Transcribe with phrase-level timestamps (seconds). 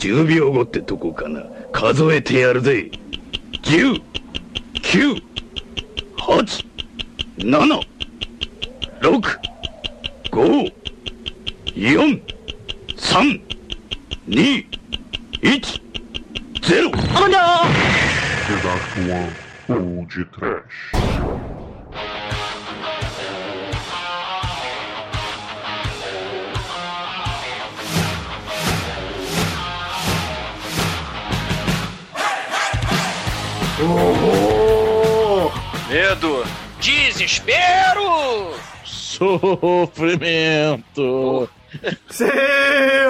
[0.00, 1.44] 10秒後ってとこかな。
[1.72, 2.90] 数えてやるぜ。
[3.62, 4.00] 10、
[4.82, 5.22] 9、
[6.16, 6.66] 8、
[7.36, 7.80] 7、
[9.02, 9.38] 6、
[10.32, 10.72] 5、
[11.74, 12.22] 4、
[12.96, 13.40] 3、
[14.26, 14.66] 2、
[15.42, 15.80] 1、
[16.62, 16.90] 0。
[18.50, 20.99] Pedaço ou de trash.
[35.88, 36.44] Medo.
[36.80, 38.52] Desespero.
[38.84, 40.28] Sofrimento.
[42.10, 42.26] Sim,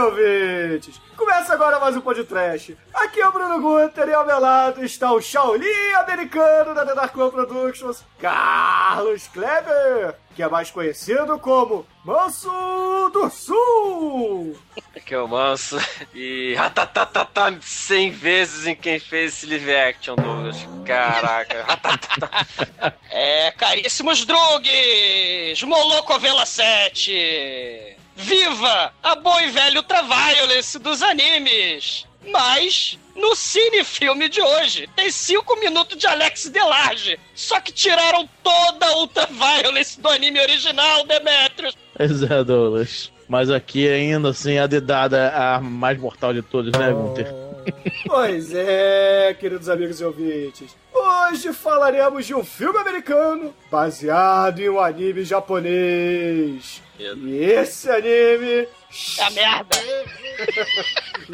[0.04, 1.00] ouvintes!
[1.16, 2.78] Começa agora mais um podcast.
[2.94, 6.94] Aqui é o Bruno Guter e ao meu lado está o Shaolin americano da The
[6.94, 12.48] Dark One Productions, Carlos Kleber, que é mais conhecido como Manso
[13.12, 14.58] do Sul.
[14.96, 15.76] Aqui é o Manso.
[16.14, 20.56] E ratatatata 100 vezes em quem fez esse live action, Douglas.
[20.86, 21.66] Caraca.
[23.12, 25.62] É, caríssimos drugs!
[25.64, 27.96] Molocovela 7!
[28.16, 32.06] Viva a boa e velha ultraviolence dos animes!
[32.26, 37.18] Mas, no cinefilme de hoje, tem 5 minutos de Alex Delarge.
[37.34, 41.76] Só que tiraram toda a ultraviolence do anime original, Demetrius.
[41.96, 43.12] Pois é, Douglas.
[43.28, 47.26] Mas aqui ainda assim a dedada a mais mortal de todos, né, Gunter?
[48.06, 50.74] Pois é, queridos amigos e ouvintes.
[50.92, 56.82] Hoje falaremos de um filme americano baseado em um anime japonês.
[57.00, 58.68] E esse anime.
[59.18, 59.76] É a merda!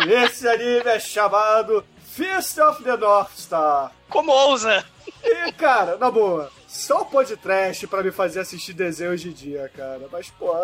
[0.06, 3.90] E esse anime é chamado Fist of the North Star.
[4.08, 4.84] Como ousa?
[5.24, 9.70] E, cara, na boa, só o podcast pra me fazer assistir desenho hoje em dia,
[9.76, 10.02] cara.
[10.12, 10.54] Mas, pô,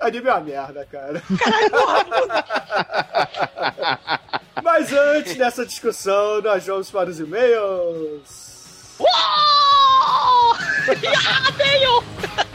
[0.00, 1.22] anime é uma merda, cara.
[4.62, 8.96] Mas antes dessa discussão, nós vamos para os e-mails.
[8.98, 10.56] Uou!
[10.86, 12.45] Ya,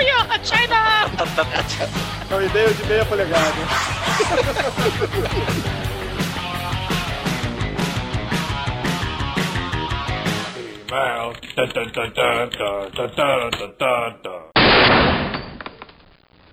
[0.00, 0.16] veio!
[0.16, 1.06] Uia, China!
[2.30, 3.54] É um e-mail de meia polegada.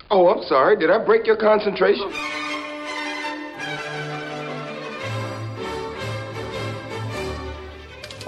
[0.09, 0.77] Oh, I'm sorry.
[0.77, 2.11] Did I break your concentration?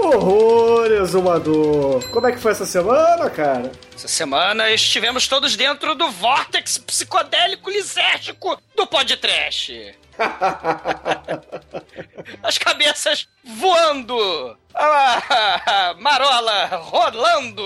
[0.10, 2.04] Horror, exumador.
[2.10, 3.72] Como é que foi essa semana, cara?
[3.96, 9.96] Essa semana estivemos todos dentro do vórtex psicodélico lisérgico do podcast.
[12.42, 17.64] As cabeças voando, a marola rolando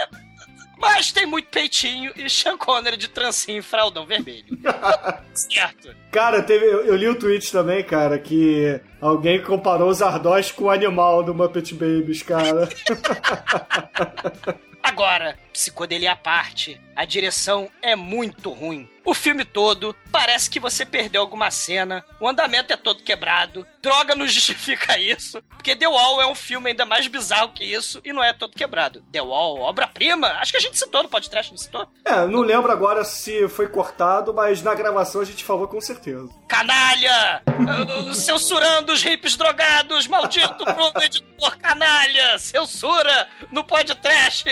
[0.84, 4.58] mas tem muito peitinho e Sean Connery de trancinho e fraldão vermelho.
[5.32, 5.88] certo.
[6.12, 10.64] Cara, teve, eu, eu li o tweet também, cara, que alguém comparou os Ardós com
[10.64, 12.68] o animal do Muppet Babies, cara.
[14.82, 18.88] Agora, psicodelia à parte, a direção é muito ruim.
[19.04, 24.14] O filme todo parece que você perdeu alguma cena, o andamento é todo quebrado, droga
[24.14, 28.12] não justifica isso, porque The Wall é um filme ainda mais bizarro que isso e
[28.12, 29.04] não é todo quebrado.
[29.12, 31.86] The Wall, obra-prima, acho que a gente citou no podcast, não citou?
[32.04, 36.30] É, não lembro agora se foi cortado, mas na gravação a gente falou com certeza.
[36.48, 37.42] Canalha!
[38.14, 40.64] Censurando os hippies drogados, maldito
[41.04, 42.38] editor canalha!
[42.38, 44.44] Censura no podcast!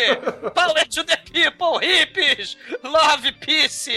[0.55, 2.57] Power to the people, hippies!
[2.85, 3.97] Love peace!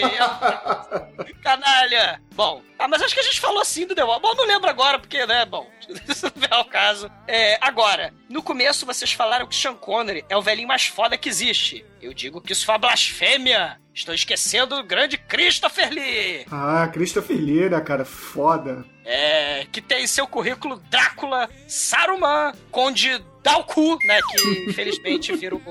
[1.42, 2.20] Canalha!
[2.34, 4.20] Bom, ah, mas acho que a gente falou assim do The Wall.
[4.20, 5.70] Bom, não lembro agora, porque, né, bom,
[6.08, 7.10] isso não é o caso.
[7.28, 11.28] É, agora, no começo vocês falaram que Sean Connery é o velhinho mais foda que
[11.28, 11.84] existe.
[12.00, 13.78] Eu digo que isso foi uma blasfêmia.
[13.94, 16.46] Estou esquecendo o grande Christopher Lee.
[16.50, 18.04] Ah, Christopher Lee, né, cara?
[18.04, 18.84] Foda.
[19.04, 25.62] É, que tem em seu currículo Drácula, Saruman, Conde Dalku, né, que infelizmente virou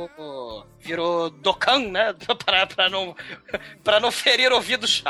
[0.86, 2.14] virou Dokan, né,
[2.46, 3.16] para, para não
[3.84, 5.04] para não ferir ouvidos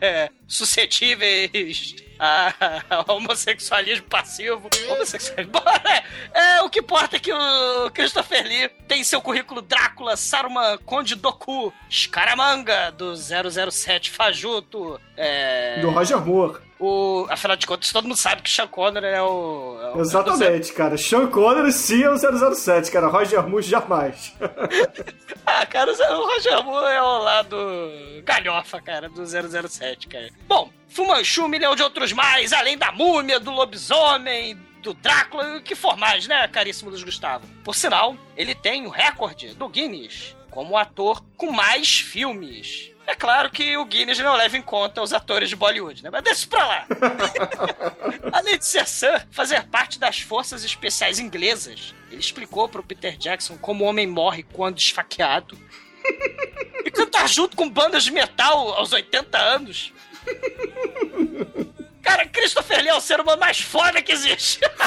[0.00, 2.54] é, suscetíveis a,
[2.90, 4.68] a homossexualismo passivo.
[4.90, 5.52] Homossexualismo.
[5.84, 10.16] É, é, o que importa é que o Christopher Lee tem em seu currículo Drácula,
[10.16, 15.00] Saruman, Conde Doku, Scaramanga, do 007 Fajuto.
[15.16, 15.80] É...
[15.80, 16.58] Do Roger Moore.
[16.78, 19.78] O, afinal de contas, todo mundo sabe que Sean Connery é o.
[19.80, 20.76] É o Exatamente, é o...
[20.76, 20.98] cara.
[20.98, 22.16] Sean Connery sim é o
[22.54, 23.06] 007, cara.
[23.06, 24.34] Roger Moore jamais.
[25.46, 27.56] ah, cara, o Roger Moore é o lado
[28.24, 30.28] galhofa, cara, do 007, cara.
[30.48, 35.62] Bom, Fumanchu, um milhão de outros mais, além da múmia, do lobisomem, do Drácula, o
[35.62, 37.46] que for mais, né, caríssimo Luiz Gustavo?
[37.64, 42.92] Por sinal, ele tem o recorde do Guinness como ator com mais filmes.
[43.14, 46.10] É claro que o Guinness não leva em conta os atores de Bollywood, né?
[46.10, 46.86] Mas deixa pra lá.
[48.32, 53.56] Além de ser Sam, fazer parte das forças especiais inglesas, ele explicou pro Peter Jackson
[53.56, 55.56] como o homem morre quando esfaqueado.
[56.84, 59.92] e cantar junto com bandas de metal aos 80 anos.
[62.04, 64.60] Cara, Christopher Lee é o ser humano mais foda que existe.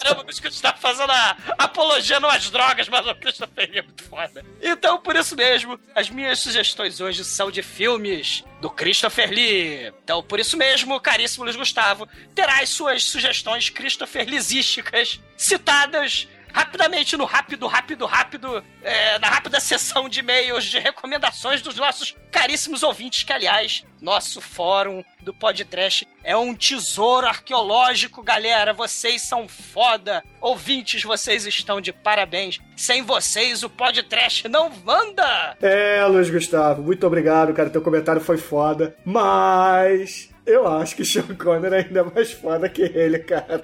[0.00, 4.44] Caramba, que está fazendo a apologia às drogas, mas o Christopher Lee é muito foda.
[4.62, 9.92] Então, por isso mesmo, as minhas sugestões hoje são de filmes do Christopher Lee.
[10.04, 17.16] Então, por isso mesmo, caríssimo Luiz Gustavo, terá as suas sugestões Christopher Leesísticas citadas rapidamente
[17.16, 22.82] no rápido, rápido, rápido, é, na rápida sessão de e-mails de recomendações dos nossos caríssimos
[22.82, 28.72] ouvintes, que aliás, nosso fórum do podcast é um tesouro arqueológico, galera.
[28.72, 30.24] Vocês são foda.
[30.40, 32.58] Ouvintes, vocês estão de parabéns.
[32.76, 35.56] Sem vocês, o podcast não manda!
[35.62, 37.70] É, Luiz Gustavo, muito obrigado, cara.
[37.70, 38.96] Teu comentário foi foda.
[39.04, 43.62] Mas eu acho que Sean Connery ainda é mais foda que ele, cara.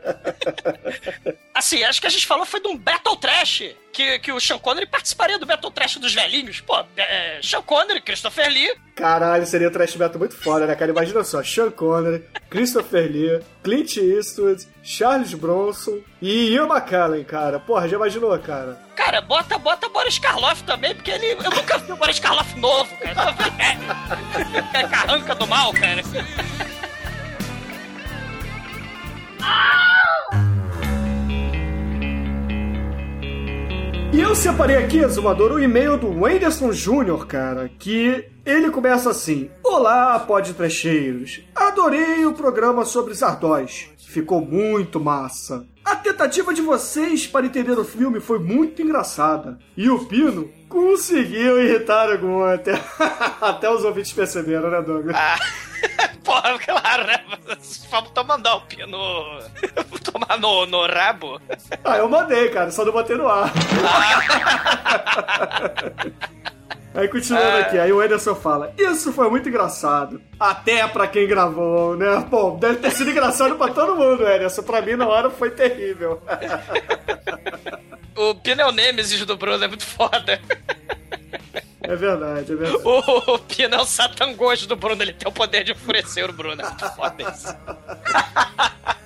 [1.55, 3.75] Assim, acho que a gente falou foi de um Battle Trash.
[3.99, 6.61] Que, que o Sean Connery participaria do Battle Trash dos velhinhos.
[6.61, 8.73] Pô, é, Sean Connery, Christopher Lee.
[8.95, 10.93] Caralho, seria um trash battle muito foda, né, cara?
[10.93, 17.59] Imagina só, Sean Connery, Christopher Lee, Clint Eastwood, Charles Bronson e Ian McKellen, cara.
[17.59, 18.79] Porra, já imaginou, cara?
[18.95, 21.33] Cara, bota, bota Boris Karloff também, porque ele.
[21.33, 23.35] Eu nunca vi o Boris Karloff novo, cara.
[23.59, 26.05] É, é carranca do mal, cara.
[34.19, 39.49] E eu separei aqui, Exumador, o e-mail do Wenderson Júnior, cara, que ele começa assim:
[39.62, 41.44] Olá, podtrecheiros.
[41.55, 43.88] Adorei o programa sobre Zardóis.
[43.97, 45.65] Ficou muito massa.
[45.85, 49.56] A tentativa de vocês para entender o filme foi muito engraçada.
[49.76, 52.82] E o Pino conseguiu irritar Gunter.
[53.41, 55.15] Até os ouvintes perceberam, né, Douglas?
[55.15, 55.38] Ah.
[56.29, 57.25] Porra, claro, né?
[57.91, 58.99] Vamos mandar o pino
[60.05, 61.41] tomar no, no rabo.
[61.82, 63.51] Ah, eu mandei, cara, só não botei no ar.
[66.94, 67.61] Aí continuando ah.
[67.61, 70.20] aqui, aí o Ederson fala: Isso foi muito engraçado.
[70.41, 72.27] Até pra quem gravou, né?
[72.29, 74.63] Bom, deve ter sido engraçado pra todo mundo, Ederson.
[74.63, 76.20] Pra mim, na hora, foi terrível.
[78.17, 80.41] o pneu Nemesis do Bruno é muito foda.
[81.89, 82.83] É verdade, é verdade.
[82.85, 86.33] O, o Pino é o satangojo do Bruno, ele tem o poder de enfurecer o
[86.35, 86.61] Bruno.
[86.61, 87.49] É muito foda isso.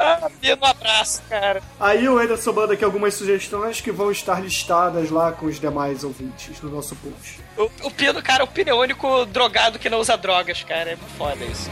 [0.00, 1.60] Ah, Pino, um abraço, cara.
[1.80, 6.04] Aí o Ederson manda aqui algumas sugestões que vão estar listadas lá com os demais
[6.04, 7.40] ouvintes no nosso post.
[7.56, 10.90] O, o Pino, cara, o Pino é o único drogado que não usa drogas, cara.
[10.92, 11.68] É muito foda isso.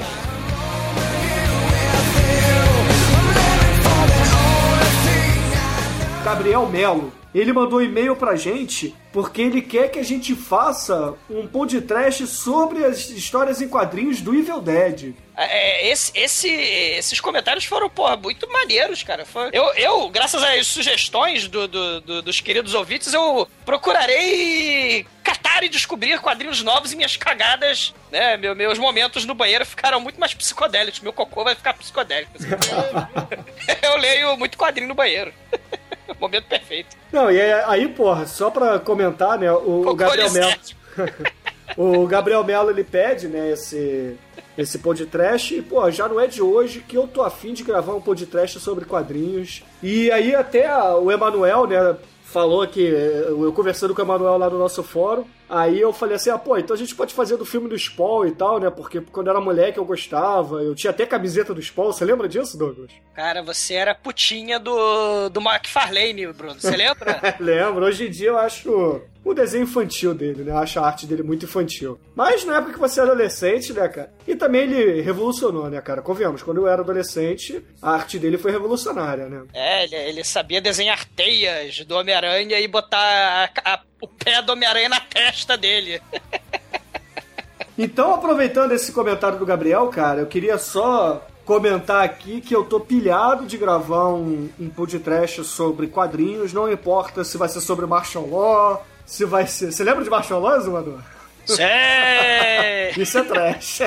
[6.25, 7.13] Gabriel Melo.
[7.39, 12.85] Ele mandou e-mail pra gente porque ele quer que a gente faça um podcast sobre
[12.85, 15.15] as histórias em quadrinhos do Evil Dead.
[15.37, 19.25] É, esse, esse- esses comentários foram, porra, muito maneiros, cara.
[19.27, 25.63] Foi- eu, eu, graças às sugestões do- do- do- dos queridos ouvintes, eu procurarei catar
[25.65, 28.37] e descobrir quadrinhos novos e minhas cagadas, né?
[28.37, 31.01] meu- meus momentos no banheiro ficaram muito mais psicodélicos.
[31.01, 32.33] Meu cocô vai ficar psicodélico.
[32.37, 32.49] assim.
[33.83, 35.33] eu leio muito quadrinho no banheiro.
[36.21, 36.97] Momento perfeito.
[37.13, 40.53] Não, e aí, porra, só pra comentar, né, o, Gabriel Melo.
[41.77, 44.17] O Gabriel Melo ele pede, né, esse,
[44.57, 45.55] esse podcast.
[45.55, 48.59] E, pô, já não é de hoje que eu tô afim de gravar um podcast
[48.61, 49.63] sobre quadrinhos.
[49.83, 54.51] E aí até o Emanuel, né, falou que eh, eu conversando com o Emanuel lá
[54.51, 55.25] no nosso fórum.
[55.49, 58.27] Aí eu falei assim, ah, pô, então a gente pode fazer do filme do Spawn
[58.27, 58.69] e tal, né?
[58.69, 60.61] Porque quando eu era moleque eu gostava.
[60.61, 61.93] Eu tinha até camiseta do Spawn.
[61.93, 62.91] Você lembra disso, Douglas?
[63.15, 66.61] Cara, você era putinha do, do McFarlane, Bruno.
[66.61, 67.21] Você lembra?
[67.39, 70.53] Lembro, hoje em dia eu acho o desenho infantil dele, né?
[70.53, 71.99] Eu acho a arte dele muito infantil.
[72.15, 74.13] Mas na época que você era adolescente, né, cara?
[74.27, 76.01] E também ele revolucionou, né, cara?
[76.01, 79.43] Convenhamos, quando eu era adolescente, a arte dele foi revolucionária, né?
[79.53, 84.53] É, ele, ele sabia desenhar teias do Homem-Aranha e botar a- a- o pé do
[84.53, 86.01] Homem-Aranha na testa dele.
[87.79, 92.81] Então, aproveitando esse comentário do Gabriel, cara, eu queria só comentar aqui que eu tô
[92.81, 98.27] pilhado de gravar um, um podcast sobre quadrinhos, não importa se vai ser sobre Martial
[98.29, 99.73] Law, se vai ser...
[99.73, 101.01] Você lembra de Martial Law, Zumador?
[101.47, 102.91] Sei!
[103.01, 103.81] Isso é trash.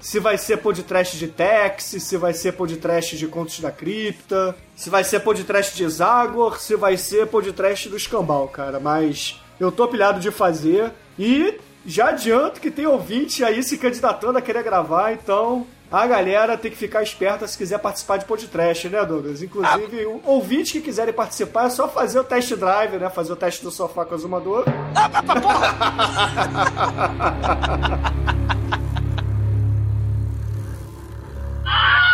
[0.00, 4.88] se vai ser podcast de Tex, se vai ser podcast de Contos da Cripta, se
[4.88, 8.78] vai ser podcast de Zagor, se vai ser podcast do Escambau, cara.
[8.78, 14.38] Mas eu tô pilhado de fazer e já adianto que tem ouvinte aí se candidatando
[14.38, 15.66] a querer gravar, então
[16.02, 19.42] a galera tem que ficar esperta se quiser participar de podcast, né, Douglas?
[19.42, 23.08] Inclusive, o ouvinte que quiserem participar é só fazer o test drive, né?
[23.10, 24.64] Fazer o teste do sofá com a Zumador.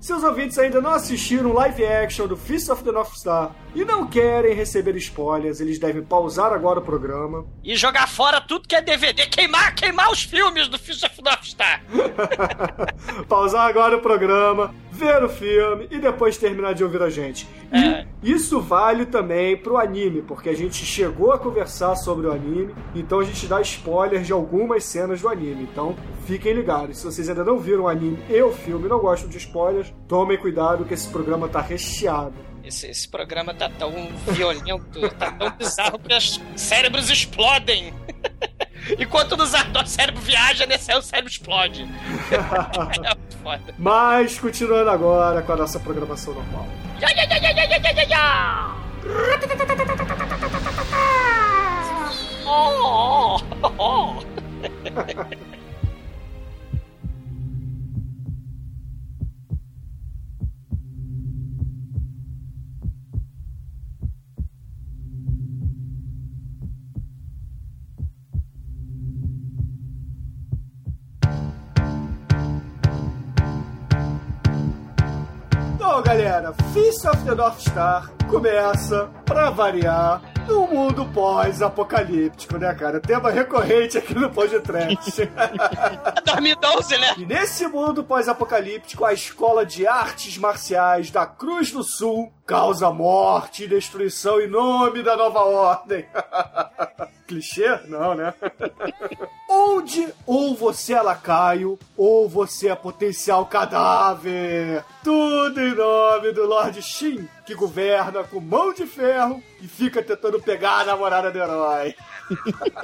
[0.00, 3.50] Se os ouvintes ainda não assistiram o live action do Fist of the North Star
[3.74, 7.44] e não querem receber spoilers, eles devem pausar agora o programa.
[7.64, 11.44] E jogar fora tudo que é DVD, queimar, queimar os filmes do Fist of North
[11.44, 11.82] Star.
[13.28, 17.48] pausar agora o programa, ver o filme e depois terminar de ouvir a gente.
[18.20, 22.74] E isso vale também pro anime, porque a gente chegou a conversar sobre o anime,
[22.94, 25.68] então a gente dá spoilers de algumas cenas do anime.
[25.70, 25.94] Então
[26.26, 26.98] fiquem ligados.
[26.98, 29.94] Se vocês ainda não viram o anime e o filme e não gostam de spoilers,
[30.08, 32.34] tomem cuidado que esse programa tá recheado.
[32.68, 33.90] Esse, esse programa tá tão
[34.26, 37.94] violento, tá tão bizarro que os cérebros explodem.
[39.00, 41.88] Enquanto nos o cérebro viaja, nesse aí o cérebro explode.
[42.30, 43.74] é foda.
[43.78, 46.66] Mas continuando agora com a nossa programação normal.
[47.00, 48.76] Ya, ya, ya, ya, ya, ya, ya, ya.
[52.46, 54.22] Oh, oh, oh.
[76.08, 82.98] Galera, Fist of the North Star começa, pra variar, num mundo pós-apocalíptico, né, cara?
[82.98, 85.28] Tema recorrente aqui no podcast.
[86.24, 87.14] 2012, né?
[87.18, 93.64] E nesse mundo pós-apocalíptico, a escola de artes marciais da Cruz do Sul causa morte
[93.64, 96.06] e destruição em nome da nova ordem.
[97.28, 97.78] Clichê?
[97.86, 98.32] Não, né?
[99.48, 104.82] Onde ou você é lacaio, ou você é potencial cadáver.
[105.04, 110.40] Tudo em nome do Lord Shin, que governa com mão de ferro e fica tentando
[110.40, 111.94] pegar a namorada do herói.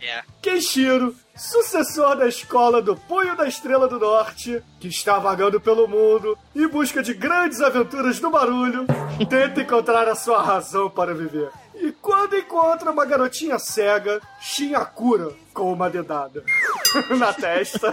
[0.00, 0.22] É.
[0.42, 6.36] Kenshiro, sucessor da escola do Punho da Estrela do Norte, que está vagando pelo mundo
[6.54, 8.84] em busca de grandes aventuras no barulho,
[9.30, 11.50] tenta encontrar a sua razão para viver.
[11.82, 16.44] E quando encontra uma garotinha cega, Shin a cura com uma dedada
[17.18, 17.90] na testa.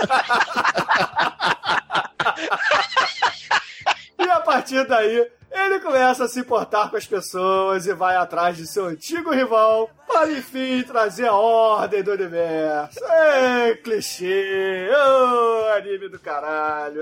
[4.19, 8.57] E a partir daí, ele começa a se importar com as pessoas e vai atrás
[8.57, 13.03] de seu antigo rival para, enfim, trazer a ordem do universo.
[13.03, 14.87] É, clichê.
[14.91, 17.01] Ô, anime do caralho.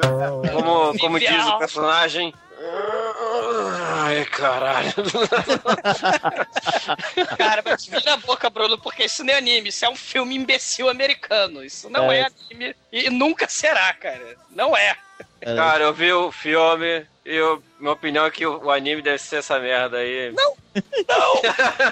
[0.54, 2.34] Como, como diz o personagem.
[2.60, 4.94] Ai, caralho.
[7.38, 10.36] Cara, mas vira a boca, Bruno, porque isso não é anime, isso é um filme
[10.36, 11.64] imbecil americano.
[11.64, 12.28] Isso não é, É.
[12.52, 14.36] anime e nunca será, cara.
[14.50, 14.96] Não é.
[15.44, 19.38] Cara, eu vi o filme eu, minha opinião é que o, o anime deve ser
[19.38, 20.34] essa merda aí.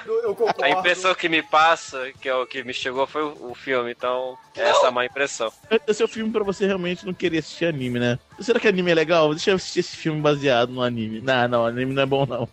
[0.05, 0.63] Eu, eu concordo.
[0.63, 3.91] A impressão que me passa, que é o que me chegou, foi o, o filme,
[3.91, 5.51] então é essa a má impressão.
[5.87, 8.19] Esse é o filme pra você realmente não querer assistir anime, né?
[8.39, 9.33] Será que anime é legal?
[9.33, 11.19] Deixa eu assistir esse filme baseado no anime.
[11.19, 12.47] Não, não, anime não é bom, não.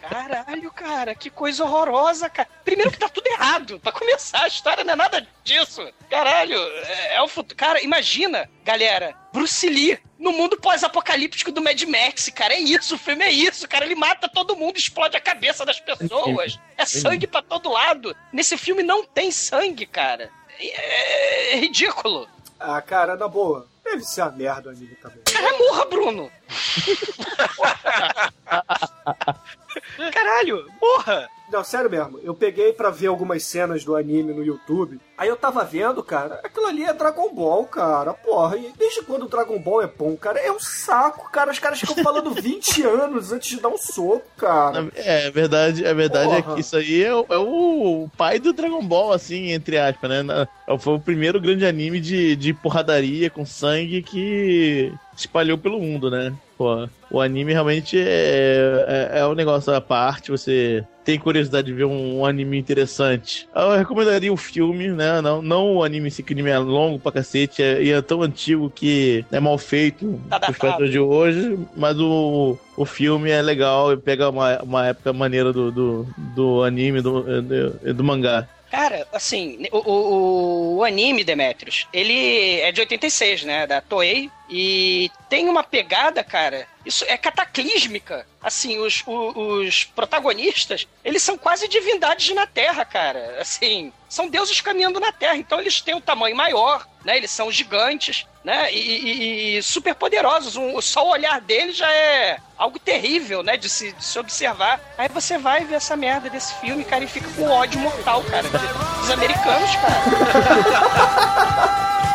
[0.00, 2.48] Caralho, cara, que coisa horrorosa, cara.
[2.64, 3.78] Primeiro que tá tudo errado.
[3.78, 5.86] Pra começar, a história não é nada disso.
[6.10, 7.56] Caralho, é, é o futuro.
[7.56, 12.54] Cara, imagina, galera, Bruce Lee no mundo pós-apocalíptico do Mad Max, cara.
[12.54, 13.84] É isso, o filme é isso, cara.
[13.84, 16.58] Ele mata todo mundo, explode a cabeça das pessoas.
[16.76, 18.14] É sangue pra todo lado.
[18.32, 20.30] Nesse filme não tem sangue, cara.
[20.58, 22.28] É, é ridículo.
[22.58, 23.66] Ah, cara, na boa.
[23.84, 25.22] Deve ser a merda o anime também.
[25.24, 26.30] Cara, morra, Bruno!
[30.12, 31.28] Caralho, morra!
[31.50, 32.20] Não, sério mesmo.
[32.22, 35.00] Eu peguei pra ver algumas cenas do anime no YouTube.
[35.16, 38.12] Aí eu tava vendo, cara, aquilo ali é Dragon Ball, cara.
[38.12, 40.38] Porra, e desde quando o Dragon Ball é bom, cara?
[40.38, 41.50] É um saco, cara.
[41.50, 44.88] Os caras ficam falando 20 anos antes de dar um soco, cara.
[44.94, 48.82] É, verdade, a verdade é que isso aí é, o- é o pai do Dragon
[48.84, 50.22] Ball, assim, entre aspas, né?
[50.22, 50.46] Na-
[50.78, 56.32] Foi o primeiro grande anime de, de porradaria com sangue que espalhou pelo mundo, né?
[56.58, 61.72] Pô, o anime realmente é, é, é um negócio à parte, você tem curiosidade de
[61.72, 63.48] ver um, anime interessante.
[63.54, 65.20] Eu recomendaria o filme, né?
[65.20, 68.68] Não, não o anime, esse anime é longo pra cacete, é, e é tão antigo
[68.68, 70.58] que é mal feito Tá datado.
[70.58, 75.52] padrões de hoje, mas o, o filme é legal e pega uma, uma época maneira
[75.52, 78.48] do, do, do anime, do, do, do mangá.
[78.68, 83.66] Cara, assim, o, o, o anime, Demetrius, ele é de 86, né?
[83.66, 84.28] Da Toei.
[84.50, 88.26] E tem uma pegada, cara, isso é cataclísmica.
[88.42, 93.36] Assim, os, o- os protagonistas, eles são quase divindades na Terra, cara.
[93.40, 95.36] Assim, são deuses caminhando na Terra.
[95.36, 97.16] Então eles têm um tamanho maior, né?
[97.18, 98.72] Eles são gigantes, né?
[98.72, 100.56] E, e- e super poderosos.
[100.56, 103.56] Um, só o olhar deles já é algo terrível, né?
[103.58, 104.80] De se, de se observar.
[104.96, 108.48] Aí você vai ver essa merda desse filme, cara, e fica com ódio mortal, cara.
[108.48, 109.98] Dos americanos, cara.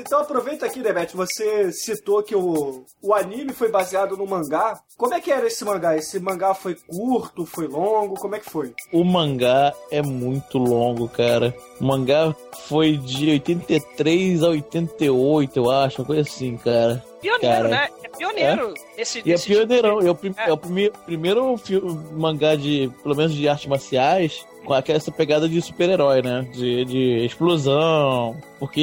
[0.00, 4.80] Então aproveita aqui, Demet, você citou que o, o anime foi baseado no mangá.
[4.96, 5.96] Como é que era esse mangá?
[5.96, 8.14] Esse mangá foi curto, foi longo?
[8.14, 8.74] Como é que foi?
[8.92, 11.54] O mangá é muito longo, cara.
[11.80, 12.34] O mangá
[12.68, 17.02] foi de 83 a 88, eu acho, uma coisa assim, cara.
[17.20, 17.68] Pioneiro, Cara.
[17.68, 17.88] né?
[18.02, 18.74] É pioneiro.
[18.96, 22.00] Esse, E é esse pioneirão, tipo de- é o, prim- é o prime- primeiro filme,
[22.12, 26.46] mangá de, pelo menos de artes marciais, com aquela essa pegada de super-herói, né?
[26.52, 28.36] De, de explosão.
[28.58, 28.80] Porque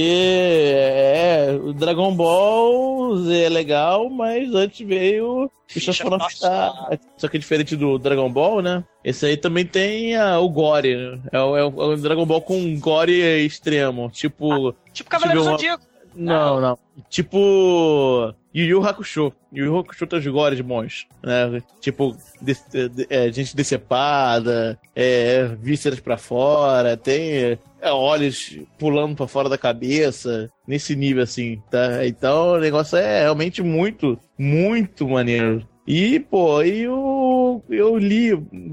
[0.75, 5.51] é, o Dragon Ball é legal, mas antes veio o
[6.09, 6.99] Nossa.
[7.17, 8.83] Só que é diferente do Dragon Ball, né?
[9.03, 10.95] Esse aí também tem a- o Gore.
[10.95, 11.19] né?
[11.31, 14.09] É, o- é o- Dragon Ball com Gore extremo.
[14.09, 14.73] Tipo.
[14.93, 15.83] Tipo Cavaleiro uma- Zodíaco.
[16.15, 16.77] Não, não.
[17.09, 18.33] Tipo.
[18.61, 19.31] Yu Yu Hakusho.
[19.53, 21.05] Yu Yu Hakusho tem os gores bons.
[21.23, 21.61] Né?
[21.81, 29.27] Tipo, de- de- é, gente decepada, é, vísceras pra fora, tem é, olhos pulando pra
[29.27, 30.49] fora da cabeça.
[30.67, 32.05] Nesse nível assim, tá?
[32.05, 35.65] Então o negócio é realmente muito, muito maneiro.
[35.85, 38.31] E, pô, eu, eu li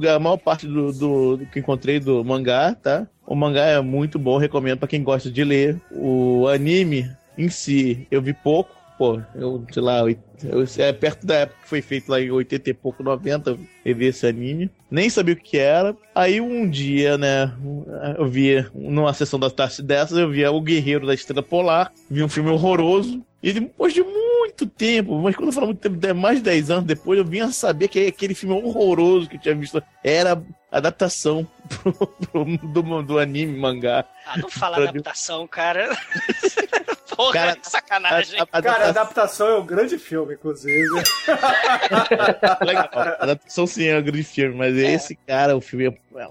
[0.09, 3.07] a maior parte do, do, do que encontrei do mangá, tá?
[3.25, 5.81] O mangá é muito bom, recomendo pra quem gosta de ler.
[5.92, 8.75] O anime em si, eu vi pouco.
[8.97, 12.71] Pô, eu, sei lá, eu, é perto da época que foi feito lá em 80
[12.71, 14.71] e pouco, 90, eu vi esse anime.
[14.89, 15.97] Nem sabia o que era.
[16.15, 17.53] Aí um dia, né,
[18.17, 22.23] eu vi, numa sessão da tarde dessas, eu vi O Guerreiro da Estrela Polar, vi
[22.23, 23.21] um filme horroroso.
[23.43, 26.85] E depois de muito tempo, mas quando eu falo muito tempo, mais de 10 anos
[26.85, 31.47] depois, eu vim a saber que aquele filme horroroso que eu tinha visto era adaptação
[31.83, 34.05] pro, pro- do, do anime mangá.
[34.25, 35.91] Ah, não fala adaptação, cara.
[37.16, 38.40] Porra, Cara, que sacanagem.
[38.40, 40.88] A- a- Cara, a adaptação- é um grande filme, inclusive.
[42.64, 42.88] Legal.
[42.92, 46.29] A adaptação sim é um grande filme, mas esse cara, o filme é é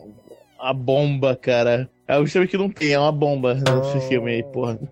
[0.65, 1.89] uma bomba, cara.
[2.07, 4.79] É o filme que não tem, é uma bomba nesse filme aí, porra.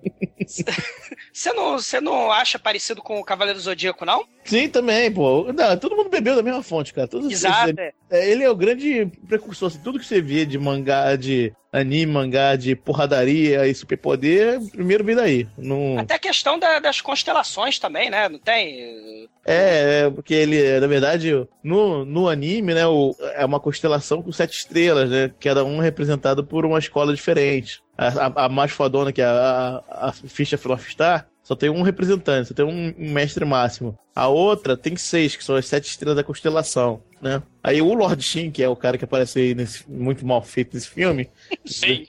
[1.34, 4.26] Você não, você não acha parecido com o Cavaleiro Zodíaco, não?
[4.44, 5.52] Sim, também, pô.
[5.54, 7.08] Não, todo mundo bebeu da mesma fonte, cara.
[7.08, 7.74] Todos Exato.
[8.10, 9.68] É, Ele é o grande precursor.
[9.68, 15.04] Assim, tudo que você vê de mangá, de anime, mangá, de porradaria e superpoder, primeiro
[15.04, 15.48] vem daí.
[15.58, 15.98] Não...
[16.00, 18.28] Até a questão da- das constelações também, né?
[18.28, 19.30] Não tem?
[19.46, 21.32] É, é, porque ele, na verdade,
[21.64, 25.32] no, no anime, né, o, é uma constelação com sete estrelas, né?
[25.40, 27.82] Cada um representado por uma escola diferente.
[27.98, 31.70] A, a- a mais fodona, que é a, a, a ficha Philosopher Star, só tem
[31.70, 33.98] um representante, só tem um, mestre máximo.
[34.16, 37.42] A outra tem seis, que são as sete estrelas da constelação, né?
[37.64, 40.74] Aí o Lord Shin, que é o cara que aparece aí nesse, muito mal feito
[40.74, 41.30] nesse filme.
[41.66, 42.06] Sim.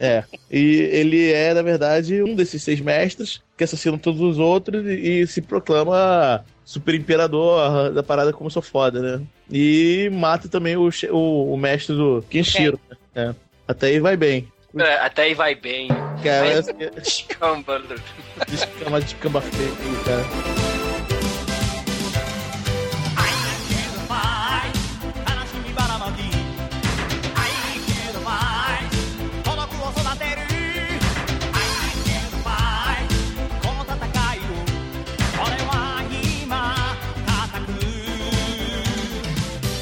[0.00, 0.24] É.
[0.50, 5.20] E ele é, na verdade, um desses seis mestres que assassinam todos os outros e,
[5.22, 9.24] e se proclama super imperador da parada como sou foda, né?
[9.50, 12.80] E mata também o, o, o mestre do Kenshiro.
[12.90, 12.96] né?
[13.14, 13.34] É.
[13.68, 14.48] Até aí vai bem.
[14.78, 15.88] É, até aí vai bem.
[16.22, 17.82] Cara, descamba.
[18.48, 20.22] Descamba, descamba feio, cara.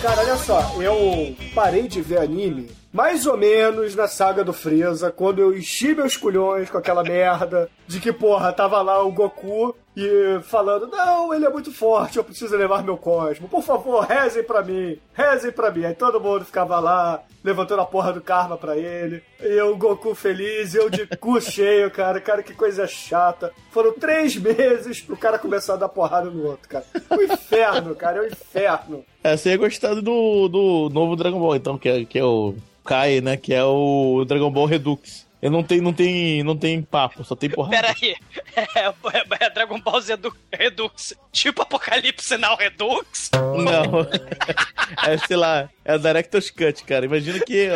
[0.03, 5.11] Cara, olha só, eu parei de ver anime mais ou menos na saga do Freeza,
[5.11, 9.75] quando eu enchi meus culhões com aquela merda de que, porra, tava lá o Goku
[9.97, 13.49] e falando, não, ele é muito forte, eu preciso levar meu cosmo.
[13.49, 15.85] Por favor, rezem pra mim, rezem pra mim.
[15.85, 19.23] Aí todo mundo ficava lá, levantando a porra do karma pra ele.
[19.41, 22.21] E o Goku feliz, eu de cu cheio, cara.
[22.21, 23.53] Cara, que coisa chata.
[23.73, 26.85] Foram três meses pro cara começar a dar porrada no outro, cara.
[27.11, 29.05] O inferno, cara, é o inferno.
[29.25, 32.55] É, você ia gostar do, do novo Dragon Ball, então, que é, que é o
[32.85, 33.37] Kai, né?
[33.37, 35.27] Que é o Dragon Ball Redux.
[35.43, 37.75] Ele não tem, não tem, não tem papo, só tem porrada.
[37.77, 38.15] Pera aí.
[38.55, 41.15] É, é- é Dragon Ball Z Edu- Redux.
[41.33, 43.31] Tipo Apocalipse Now Redux?
[43.33, 44.07] Não.
[45.11, 47.07] é, sei lá, é a Director's Cut, cara.
[47.07, 47.69] Imagina que.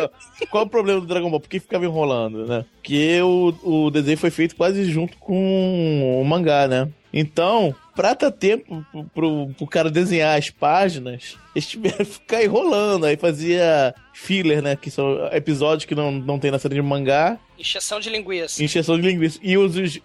[0.51, 1.39] Qual é o problema do Dragon Ball?
[1.39, 2.65] Por que ficava enrolando, né?
[2.75, 6.87] Porque o, o desenho foi feito quase junto com o mangá, né?
[7.11, 13.05] Então, pra tempo pro, pro, pro cara desenhar as páginas, eles tiveram que ficar enrolando.
[13.05, 14.75] Aí fazia filler, né?
[14.75, 17.39] Que são episódios que não, não tem na série de mangá.
[17.57, 18.61] Encheção de linguiça.
[18.61, 19.39] Encheção de linguiça.
[19.41, 20.01] E os, os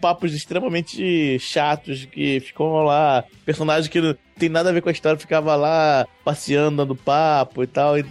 [0.00, 3.24] papos extremamente chatos que ficam lá.
[3.44, 7.62] Personagem que não tem nada a ver com a história ficava lá passeando, dando papo
[7.62, 7.98] e tal.
[7.98, 8.04] E,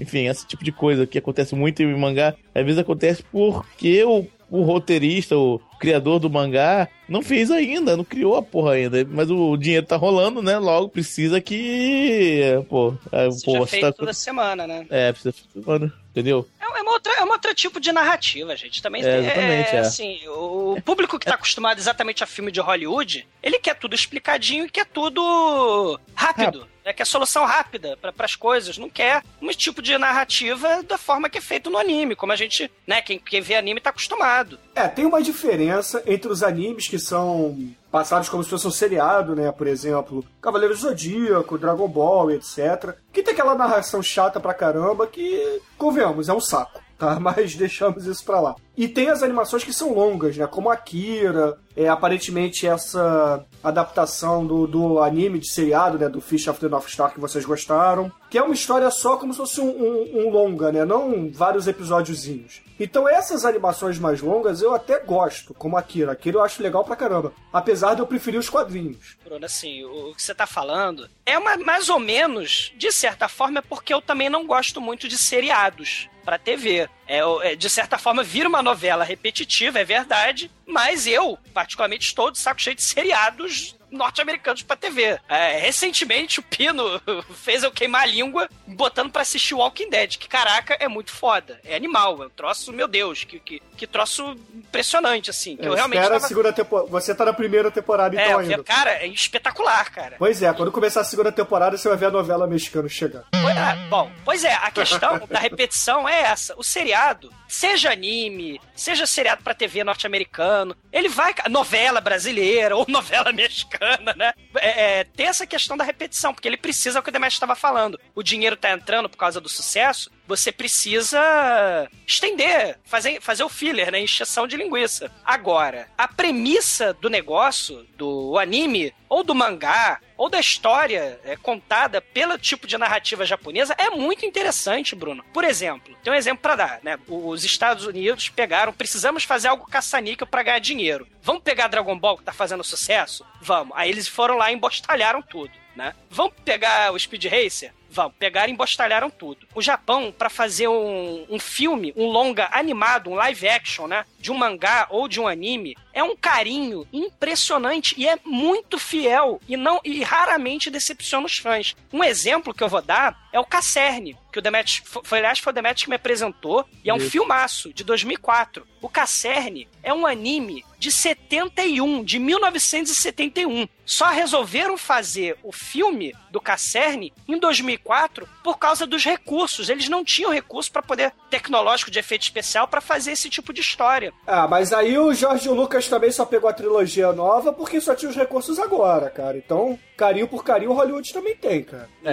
[0.00, 2.34] enfim, esse tipo de coisa que acontece muito em mangá.
[2.54, 8.04] Às vezes acontece porque o, o roteirista, o criador do mangá, não fez ainda, não
[8.04, 9.02] criou a porra ainda.
[9.10, 10.58] Mas o dinheiro tá rolando, né?
[10.58, 12.42] Logo precisa que.
[12.68, 13.92] Pô, é, pô, feito tá.
[13.92, 14.86] toda semana, né?
[14.90, 15.34] É, precisa.
[15.66, 16.46] Mano, entendeu?
[16.74, 18.82] É é uma outra, é uma outra tipo de narrativa, gente.
[18.82, 19.78] Também É, tem- exatamente, é.
[19.78, 24.66] assim, o público que tá acostumado exatamente a filme de Hollywood, ele quer tudo explicadinho
[24.66, 26.68] e quer tudo rápido.
[26.84, 31.30] É, quer solução rápida para as coisas, não quer um tipo de narrativa da forma
[31.30, 34.58] que é feito no anime, como a gente, né, quem, quem vê anime tá acostumado.
[34.74, 39.36] É, tem uma diferença entre os animes que são passados como se fosse um seriado,
[39.36, 39.52] né?
[39.52, 42.96] Por exemplo, Cavaleiro do Zodíaco, Dragon Ball, etc.
[43.12, 46.80] Que tem aquela narração chata pra caramba que, convenhamos, é um saco.
[47.02, 48.54] Tá, mas deixamos isso pra lá.
[48.76, 50.46] E tem as animações que são longas, né?
[50.46, 56.08] Como Akira, é, aparentemente essa adaptação do, do anime de seriado, né?
[56.08, 58.10] Do Fish of the North Star que vocês gostaram.
[58.30, 60.84] Que é uma história só como se fosse um, um- um longa, né?
[60.84, 62.62] Não vários episódiozinhos.
[62.78, 66.12] Então essas animações mais longas eu até gosto, como Akira.
[66.12, 67.32] Akira eu acho legal pra caramba.
[67.52, 69.16] Apesar de eu preferir os quadrinhos.
[69.24, 73.58] Bruno, assim, o, que você tá falando é uma, mais ou menos, de certa forma,
[73.58, 76.88] é porque eu também não gosto muito de seriados pra TV.
[77.06, 82.30] É, é, de certa forma, vira uma novela repetitiva, é verdade, mas eu, particularmente, estou
[82.30, 85.18] de saco cheio de seriados norte-americanos pra TV.
[85.28, 87.00] É, recentemente, o Pino
[87.42, 91.60] fez eu queimar a língua botando pra assistir Walking Dead, que, caraca, é muito foda.
[91.64, 95.72] É animal, é um troço, meu Deus, que, que, que troço impressionante, assim, que eu,
[95.72, 96.24] É, realmente espera tava...
[96.24, 96.90] a segunda temporada.
[96.90, 98.64] Você tá na primeira temporada É, então vi- ainda.
[98.64, 100.16] cara, é espetacular, cara.
[100.18, 103.24] Pois é, quando começar a segunda temporada você vai ver a novela mexicana chegar.
[103.30, 106.54] Pois é, bom, pois é, a questão da repetição é essa.
[106.56, 111.34] O seriado, seja anime, seja seriado pra TV norte-americano, ele vai.
[111.50, 113.81] Novela brasileira ou novela mexicana,
[114.16, 114.32] né?
[114.56, 117.36] É, é, tem essa questão da repetição, porque ele precisa, é o que o Demetrio
[117.36, 117.98] estava falando.
[118.14, 123.90] O dinheiro tá entrando por causa do sucesso, você precisa estender, fazer, fazer o filler,
[123.90, 124.00] né?
[124.00, 125.10] Encheção de linguiça.
[125.24, 132.00] Agora, a premissa do negócio, do anime, ou do mangá, ou da história é, contada
[132.00, 135.24] pelo tipo de narrativa japonesa é muito interessante, Bruno.
[135.34, 136.98] Por exemplo, tem um exemplo pra dar, né?
[137.08, 141.06] Os Estados Unidos pegaram, precisamos fazer algo caça-níquel pra ganhar dinheiro.
[141.22, 143.24] Vamos pegar Dragon Ball que tá fazendo sucesso?
[143.40, 143.76] Vamos.
[143.76, 145.94] Aí eles foram lá e embostalharam tudo, né?
[146.08, 147.72] Vamos pegar o Speed Racer?
[147.92, 149.46] Vamos, pegaram e embostalharam tudo.
[149.54, 154.06] O Japão, pra fazer um, um filme, um longa animado, um live action, né?
[154.18, 159.40] De um mangá ou de um anime, é um carinho impressionante e é muito fiel
[159.48, 161.74] e não e raramente decepciona os fãs.
[161.92, 165.52] Um exemplo que eu vou dar é o Cacerne, que o Demet foi, aliás, foi
[165.52, 167.10] o Demet que me apresentou, e é um Isso.
[167.10, 168.66] filmaço de 2004.
[168.80, 173.68] O Cacerne é um anime de 71, de 1971.
[173.86, 179.68] Só resolveram fazer o filme do Cacerne em 2004 por causa dos recursos.
[179.68, 183.60] Eles não tinham recurso para poder tecnológico de efeito especial para fazer esse tipo de
[183.60, 184.12] história.
[184.26, 188.10] Ah, mas aí o Jorge Lucas também só pegou a trilogia nova porque só tinha
[188.10, 189.36] os recursos agora, cara.
[189.36, 191.88] Então, carinho por carinho, o Hollywood também tem, cara.
[192.04, 192.12] É,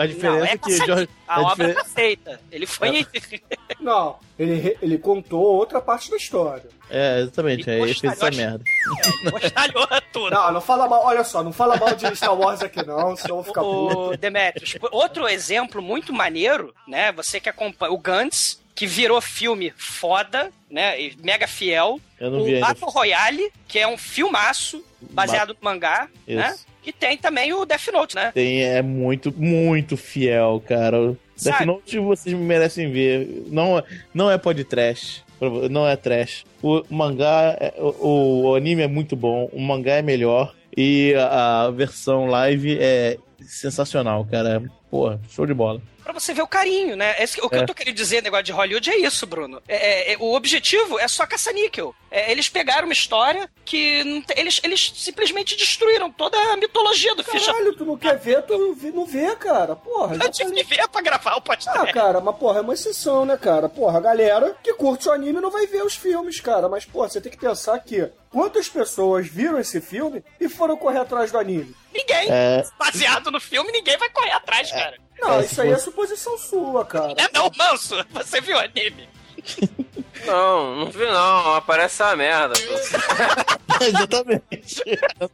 [0.00, 2.40] a diferença Não, é, é que pra Jorge, A obra diferen- tá feita.
[2.50, 3.06] Ele foi.
[3.80, 6.68] Não, ele, ele contou outra parte da história.
[6.90, 8.62] É, exatamente, E aí fez essa merda.
[9.30, 10.30] Postalhou tudo.
[10.30, 13.36] Não, não fala mal, olha só, não fala mal de Star Wars aqui não, senão
[13.38, 14.16] eu vou ficar puto.
[14.18, 17.10] Demetrius, outro exemplo muito maneiro, né?
[17.12, 21.00] Você que acompanha o Gantz, que virou filme foda, né?
[21.00, 22.00] E mega fiel.
[22.18, 22.58] Eu não o vi.
[22.60, 26.50] Battle Royale, que é um filmaço baseado no mangá, né?
[26.54, 26.66] Isso.
[26.84, 28.32] E tem também o Death Note, né?
[28.32, 31.00] Tem, é muito, muito fiel, cara.
[31.00, 31.08] O
[31.40, 31.66] Death Sabe?
[31.66, 33.44] Note vocês merecem ver.
[33.48, 35.24] Não, é- não é podcast.
[35.70, 36.44] Não é trash.
[36.62, 39.48] O mangá, é- o, o anime é muito bom.
[39.52, 40.54] O mangá é melhor.
[40.76, 44.62] E a, a versão live é sensacional, cara.
[44.90, 45.80] Porra, show de bola.
[46.02, 47.14] Pra você ver o carinho, né?
[47.22, 47.60] Esse- o que É.
[47.60, 49.62] eu tô querendo dizer, negócio de Hollywood, é isso, Bruno.
[49.68, 51.94] É, é, é, o objetivo é só caça-níquel.
[52.10, 57.52] É, eles pegaram uma história que eles, eles simplesmente destruíram toda a mitologia do Ficha.
[57.52, 59.74] Caralho, tu não quer ver, tu não vê, não vê cara.
[59.76, 61.92] Porra, Eu tive que ver pra gravar o Ah, podcast.
[61.92, 63.68] cara, mas porra, é uma exceção, né, cara?
[63.68, 66.68] Porra, a galera que curte o anime não vai ver os filmes, cara.
[66.68, 70.98] Mas, porra, você tem que pensar que quantas pessoas viram esse filme e foram correr
[70.98, 71.74] atrás do anime?
[71.94, 72.62] Ninguém, É.
[72.78, 74.96] baseado no filme, ninguém vai correr atrás, cara.
[75.22, 77.14] Não, É, isso se aí é suposição sua, cara.
[77.16, 79.08] É não, manso, você viu o anime.
[80.24, 81.54] Não, não vi não.
[81.56, 82.54] Aparece essa merda.
[82.54, 83.82] pô.
[83.84, 84.82] Exatamente.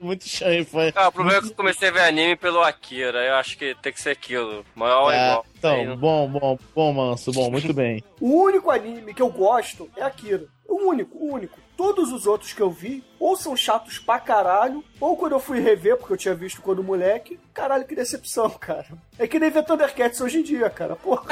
[0.01, 0.93] muito chão, foi.
[0.93, 3.19] Cara, o problema é que eu comecei a ver anime pelo Akira.
[3.23, 4.65] Eu acho que tem que ser aquilo.
[4.75, 5.45] Maior ou Ah, igual.
[5.45, 8.03] Aí então, não- bom, bom, bom, manso, bom, muito bem.
[8.19, 10.47] O único anime que eu gosto é Akira.
[10.67, 11.59] O único, o único.
[11.79, 15.61] Todos os outros que eu vi, ou são chatos pra caralho, ou quando eu fui
[15.61, 18.89] rever, porque eu tinha visto quando moleque, caralho, que decepção, cara.
[19.17, 20.97] É que nem ver Thundercats hoje em dia, cara.
[20.97, 21.25] Porra.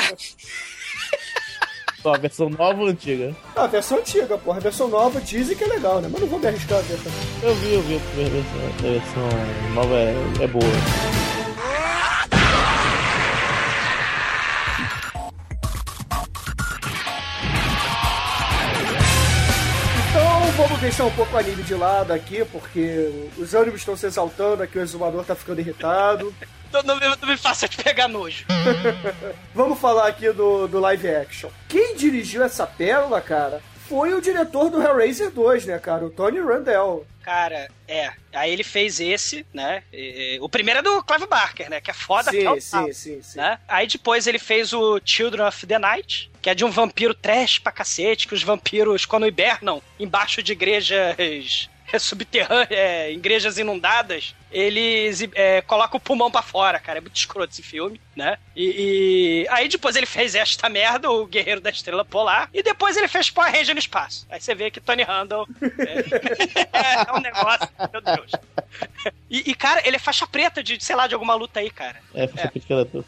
[2.01, 3.35] Só a versão nova ou antiga?
[3.57, 4.59] Ah, a versão antiga, porra.
[4.59, 6.09] A versão nova dizem que é legal, né?
[6.13, 7.21] Mas não vou me arriscar a ver também.
[7.43, 8.61] Eu vi, eu vi a versão.
[8.79, 11.26] A versão nova é, é boa.
[20.57, 24.63] Vamos deixar um pouco o anime de lado aqui, porque os ânimos estão se exaltando
[24.63, 26.35] aqui, o exumador tá ficando irritado.
[26.73, 28.45] Não, não, me- não me faça te pegar nojo.
[29.55, 31.49] Vamos falar aqui do, do live action.
[31.69, 36.05] Quem dirigiu essa pérola, cara, foi o diretor do Hellraiser 2, né, cara?
[36.05, 37.07] O Tony Randall.
[37.23, 38.11] Cara, é.
[38.35, 39.85] Aí ele fez esse, né?
[39.93, 41.81] E- e- o primeiro é do Clive Barker, né?
[41.81, 43.39] Que é foda até o Sim, tal, sim, sim, sim.
[43.39, 43.59] né?
[43.69, 47.59] Aí depois ele fez o Children of the Night, que é de um vampiro trash
[47.59, 55.27] pra cacete, que os vampiros, quando hibernam embaixo de igrejas subterrâneas, é, igrejas inundadas, eles
[55.35, 56.99] é, colocam o pulmão pra fora, cara.
[56.99, 58.39] É muito escroto esse filme, né?
[58.55, 58.63] E,
[59.43, 63.09] e aí depois ele fez esta merda, o Guerreiro da Estrela Polar, e depois ele
[63.09, 64.25] fez Power Ranger no espaço.
[64.31, 65.49] Aí você vê que Tony Randall
[66.73, 68.31] é, é um negócio, meu Deus.
[69.29, 72.01] E, e, cara, ele é faixa preta de, sei lá, de alguma luta aí, cara.
[72.15, 73.05] É, foi é.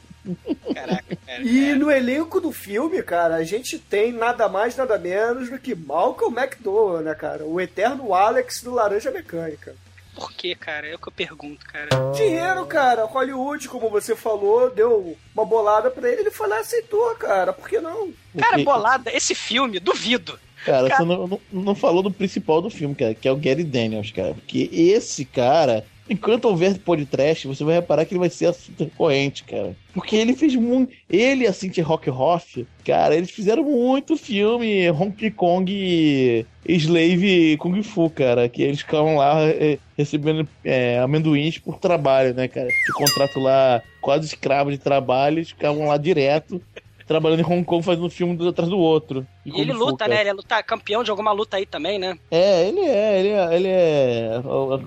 [0.74, 1.42] Caraca, cara.
[1.42, 5.74] E no elenco do filme, cara, a gente tem nada mais, nada menos do que
[5.74, 7.44] Malcolm McDowell, né, cara?
[7.44, 9.74] O eterno Alex do Laranja Mecânica.
[10.14, 10.88] Por que, cara?
[10.88, 11.88] É o que eu pergunto, cara.
[12.12, 13.04] Dinheiro, cara.
[13.04, 16.22] Hollywood, como você falou, deu uma bolada pra ele.
[16.22, 17.52] Ele foi lá e aceitou, cara.
[17.52, 18.12] Por que não?
[18.36, 20.36] Cara, bolada, esse filme, duvido.
[20.64, 23.36] Cara, Cara- você não, não, não falou do principal do filme, cara, que é o
[23.36, 24.34] Gary Daniels, cara.
[24.34, 29.44] Porque esse cara, enquanto houver podcast, você vai reparar que ele vai ser assunto recorrente,
[29.44, 29.76] cara.
[29.92, 30.92] Porque ele fez muito.
[31.08, 37.82] Ele e a Cynthia Rock Hoff, cara, eles fizeram muito filme Hong Kong Slave Kung
[37.82, 38.48] Fu, cara.
[38.48, 42.68] Que eles ficavam lá é, recebendo é, amendoins por trabalho, né, cara?
[42.68, 46.62] De contrato lá, quase escravo de trabalho, eles ficavam lá direto.
[47.08, 49.26] Trabalhando em Hong Kong, fazendo um filme atrás do outro.
[49.44, 50.20] E ele luta, né?
[50.20, 52.18] Ele é luta, campeão de alguma luta aí também, né?
[52.30, 54.40] É, ele é, ele é, ele é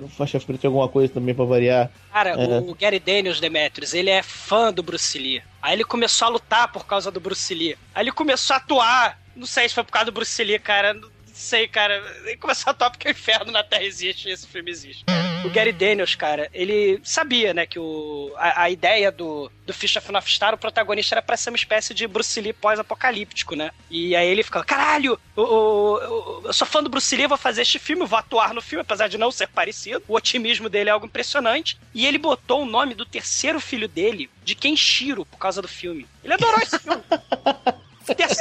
[0.10, 1.90] faixa preta de alguma coisa também pra variar.
[2.14, 2.60] Cara, É.
[2.60, 5.42] o Gary Daniels Demetrius, ele é fã do Bruce Lee.
[5.62, 7.76] Aí ele começou a lutar por causa do Bruce Lee.
[7.94, 9.20] Aí ele começou a atuar.
[9.36, 10.96] Não sei se foi por causa do Bruce Lee, cara.
[11.42, 11.96] Sei, cara.
[12.24, 15.04] Ele começou a atuar porque o inferno na Terra existe e esse filme existe.
[15.44, 19.96] o Gary Daniels, cara, ele sabia, né, que o, a, a ideia do, do Fish
[19.98, 23.72] of North Star, o protagonista era pra ser uma espécie de Bruce Lee pós-apocalíptico, né?
[23.90, 27.64] E aí ele ficou, caralho, o- o- eu sou fã do Bruce Lee, vou fazer
[27.64, 30.04] este filme, vou atuar no filme, apesar de não ser parecido.
[30.08, 31.76] O otimismo dele é algo impressionante.
[31.92, 36.06] E ele botou o nome do terceiro filho dele de Kenshiro por causa do filme.
[36.24, 37.02] Ele adorou esse filme.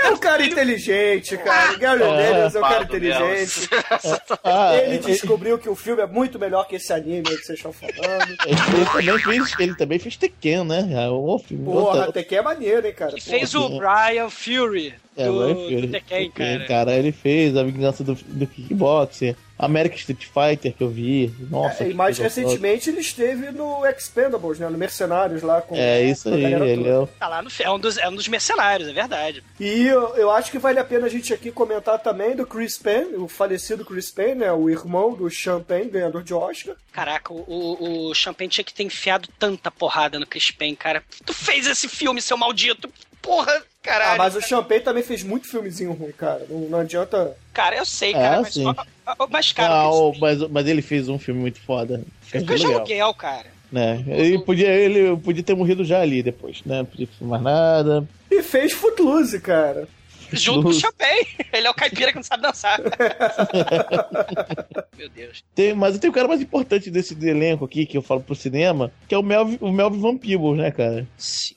[0.04, 1.76] É um cara filho- inteligente, cara.
[1.76, 3.68] Gary É, Daniels é um cara inteligente.
[4.44, 7.58] Ah, Ele descobriu que o filme é muito melhor que esse anime aí que vocês
[7.58, 8.36] estão falando.
[8.46, 10.88] ele também fez, ele também fez Tekken, né?
[10.92, 11.64] É um filme.
[11.64, 13.12] Porra, outra- que é maneiro, hein, cara.
[13.12, 15.90] Ele fez o Brian Fury É, do, vai, do filho.
[15.90, 16.92] Tekken, Tekken, cara.
[16.96, 21.32] Ele fez a vingança do, do kickboxer, American Street Fighter que eu vi.
[21.50, 24.68] Nossa, É, e mais recentemente ele esteve no Expendables, né?
[24.68, 25.76] No Mercenários lá com.
[25.76, 27.02] É isso aí, ele toda.
[27.04, 27.18] é.
[27.18, 29.42] Tá lá no é um dos, é um dos mercenários, é verdade.
[29.58, 32.78] E eu, eu acho que vale a pena a gente aqui comentar também do Chris
[32.78, 34.52] Penn, o falecido Chris Penn, né?
[34.52, 36.74] O irmão do Champagne, ganhador de Oscar.
[36.92, 41.02] Caraca, o, o, o Champagne tinha que ter enfiado tanta porrada no Chris Payne, cara.
[41.24, 42.90] Tu fez esse filme, seu maldito.
[43.22, 44.12] Porra, caralho.
[44.14, 46.44] Ah, mas o Champagne também fez muito filmezinho ruim, cara.
[46.48, 47.36] Não, não adianta.
[47.52, 48.40] Cara, eu sei, É, cara.
[48.42, 48.64] mas, sim.
[48.66, 52.02] ó, mas, cara, Ah, mas, mas ele fez um filme muito foda.
[52.32, 53.46] Legal, de aluguel, cara.
[53.70, 54.02] né?
[54.06, 56.78] Ele podia, ele podia ter morrido já ali depois, né?
[56.78, 58.08] Não podia fazer mais nada.
[58.30, 59.86] E fez Footloose, cara.
[60.32, 60.72] Junto com o.
[60.72, 61.26] Champagne.
[61.52, 62.80] Ele é o caipira que não sabe dançar.
[64.96, 65.44] Meu Deus.
[65.54, 68.92] Tem, mas tem o cara mais importante desse elenco aqui, que eu falo pro cinema,
[69.08, 71.06] que é o Melvin, o Melvin Van Peebles, né, cara?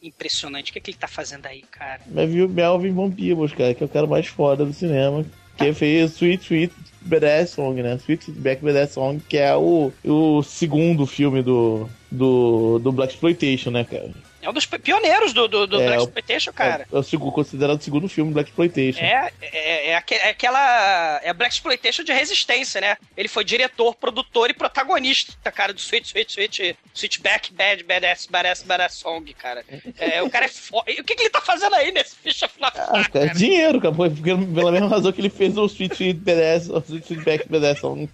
[0.02, 0.72] Impressionante.
[0.72, 2.02] O que, é que ele tá fazendo aí, cara?
[2.08, 5.26] Melvin, Melvin Van Peebles, cara, que é o cara mais foda do cinema.
[5.58, 7.96] Que fez Sweet Sweet Badass Song, né?
[7.98, 13.70] Sweet Back Badass Song, que é o, o segundo filme do, do, do Black Exploitation,
[13.70, 14.10] né, cara?
[14.44, 16.86] É um dos pioneiros do, do, do É, Black Exploitation, cara.
[16.92, 19.00] É, o segundo, considerado o segundo filme do Black Exploitation.
[19.04, 21.22] É, é, é, aque- é aquela.
[21.24, 22.98] É Black Exploitation de resistência, né?
[23.16, 28.64] Ele foi diretor, produtor e protagonista, cara, do Sweet, Sweet, Sweet, Sweetback Bad, Badass, Badass,
[28.64, 29.64] Badass Song, cara.
[29.98, 30.92] É, o cara é foda.
[30.92, 32.76] O que, que ele tá fazendo aí nesse Ficha Flap?
[32.78, 33.94] Ah, cara, dinheiro, cara.
[33.96, 37.50] Porque- pela mesma razão que ele fez o Sweet Sweet Badass, o Sweet Sweet Back
[37.50, 38.10] Badass Song.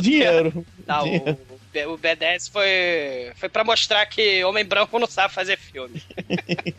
[0.00, 0.64] Dinheiro.
[0.86, 1.38] Não, dinheiro.
[1.47, 1.47] o,
[1.86, 6.02] o BDS foi, foi pra mostrar que homem branco não sabe fazer filme.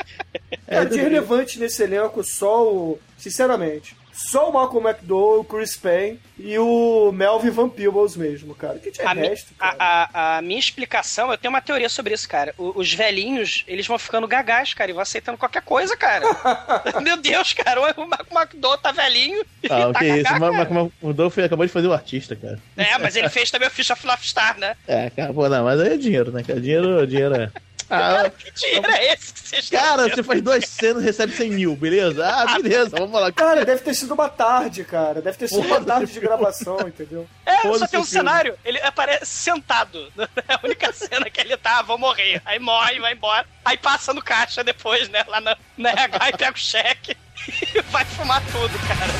[0.71, 2.99] É, de relevante nesse elenco só o.
[3.17, 3.95] Sinceramente.
[4.27, 8.77] Só o Malcolm McDowell, o Chris Penn e o Melvin Van Peebles mesmo, cara.
[8.77, 9.75] Que de A, mi- resto, cara.
[9.79, 12.53] a, a- a minha explicação, eu tenho uma teoria sobre isso, cara.
[12.57, 16.25] O- os velhinhos, eles vão ficando gagás, cara, e vão aceitando qualquer coisa, cara.
[17.01, 20.91] Meu Deus, cara, o Marco McDowell tá velhinho Ah, o tá que é isso?
[21.01, 22.59] o Dolph acabou de fazer o artista, cara.
[22.75, 24.75] É, mas ele fez também o Fish of Love Star, né?
[24.87, 26.59] É, cara, pô, não, mas aí é dinheiro, né, cara?
[26.59, 27.49] Dinheiro, dinheiro é.
[27.89, 31.49] Ah, Que dinheiro é esse que vocês cara, você faz duas cenas e recebe 100
[31.51, 32.27] mil, beleza?
[32.27, 33.31] Ah, beleza, vamos lá.
[33.31, 35.21] Cara, deve ter sido uma tarde, cara.
[35.21, 36.27] Deve ter sido uma Foda-se, tarde de filho.
[36.27, 37.27] gravação, entendeu?
[37.45, 38.29] É, só Foda-se tem um filme.
[38.29, 40.11] cenário, ele aparece sentado.
[40.47, 42.41] É a única cena que ele tá, vou morrer.
[42.45, 43.45] Aí morre, vai embora.
[43.65, 45.23] Aí passa no caixa depois, né?
[45.27, 47.15] Lá na, na RH e pega o cheque
[47.75, 49.13] e vai fumar tudo, cara.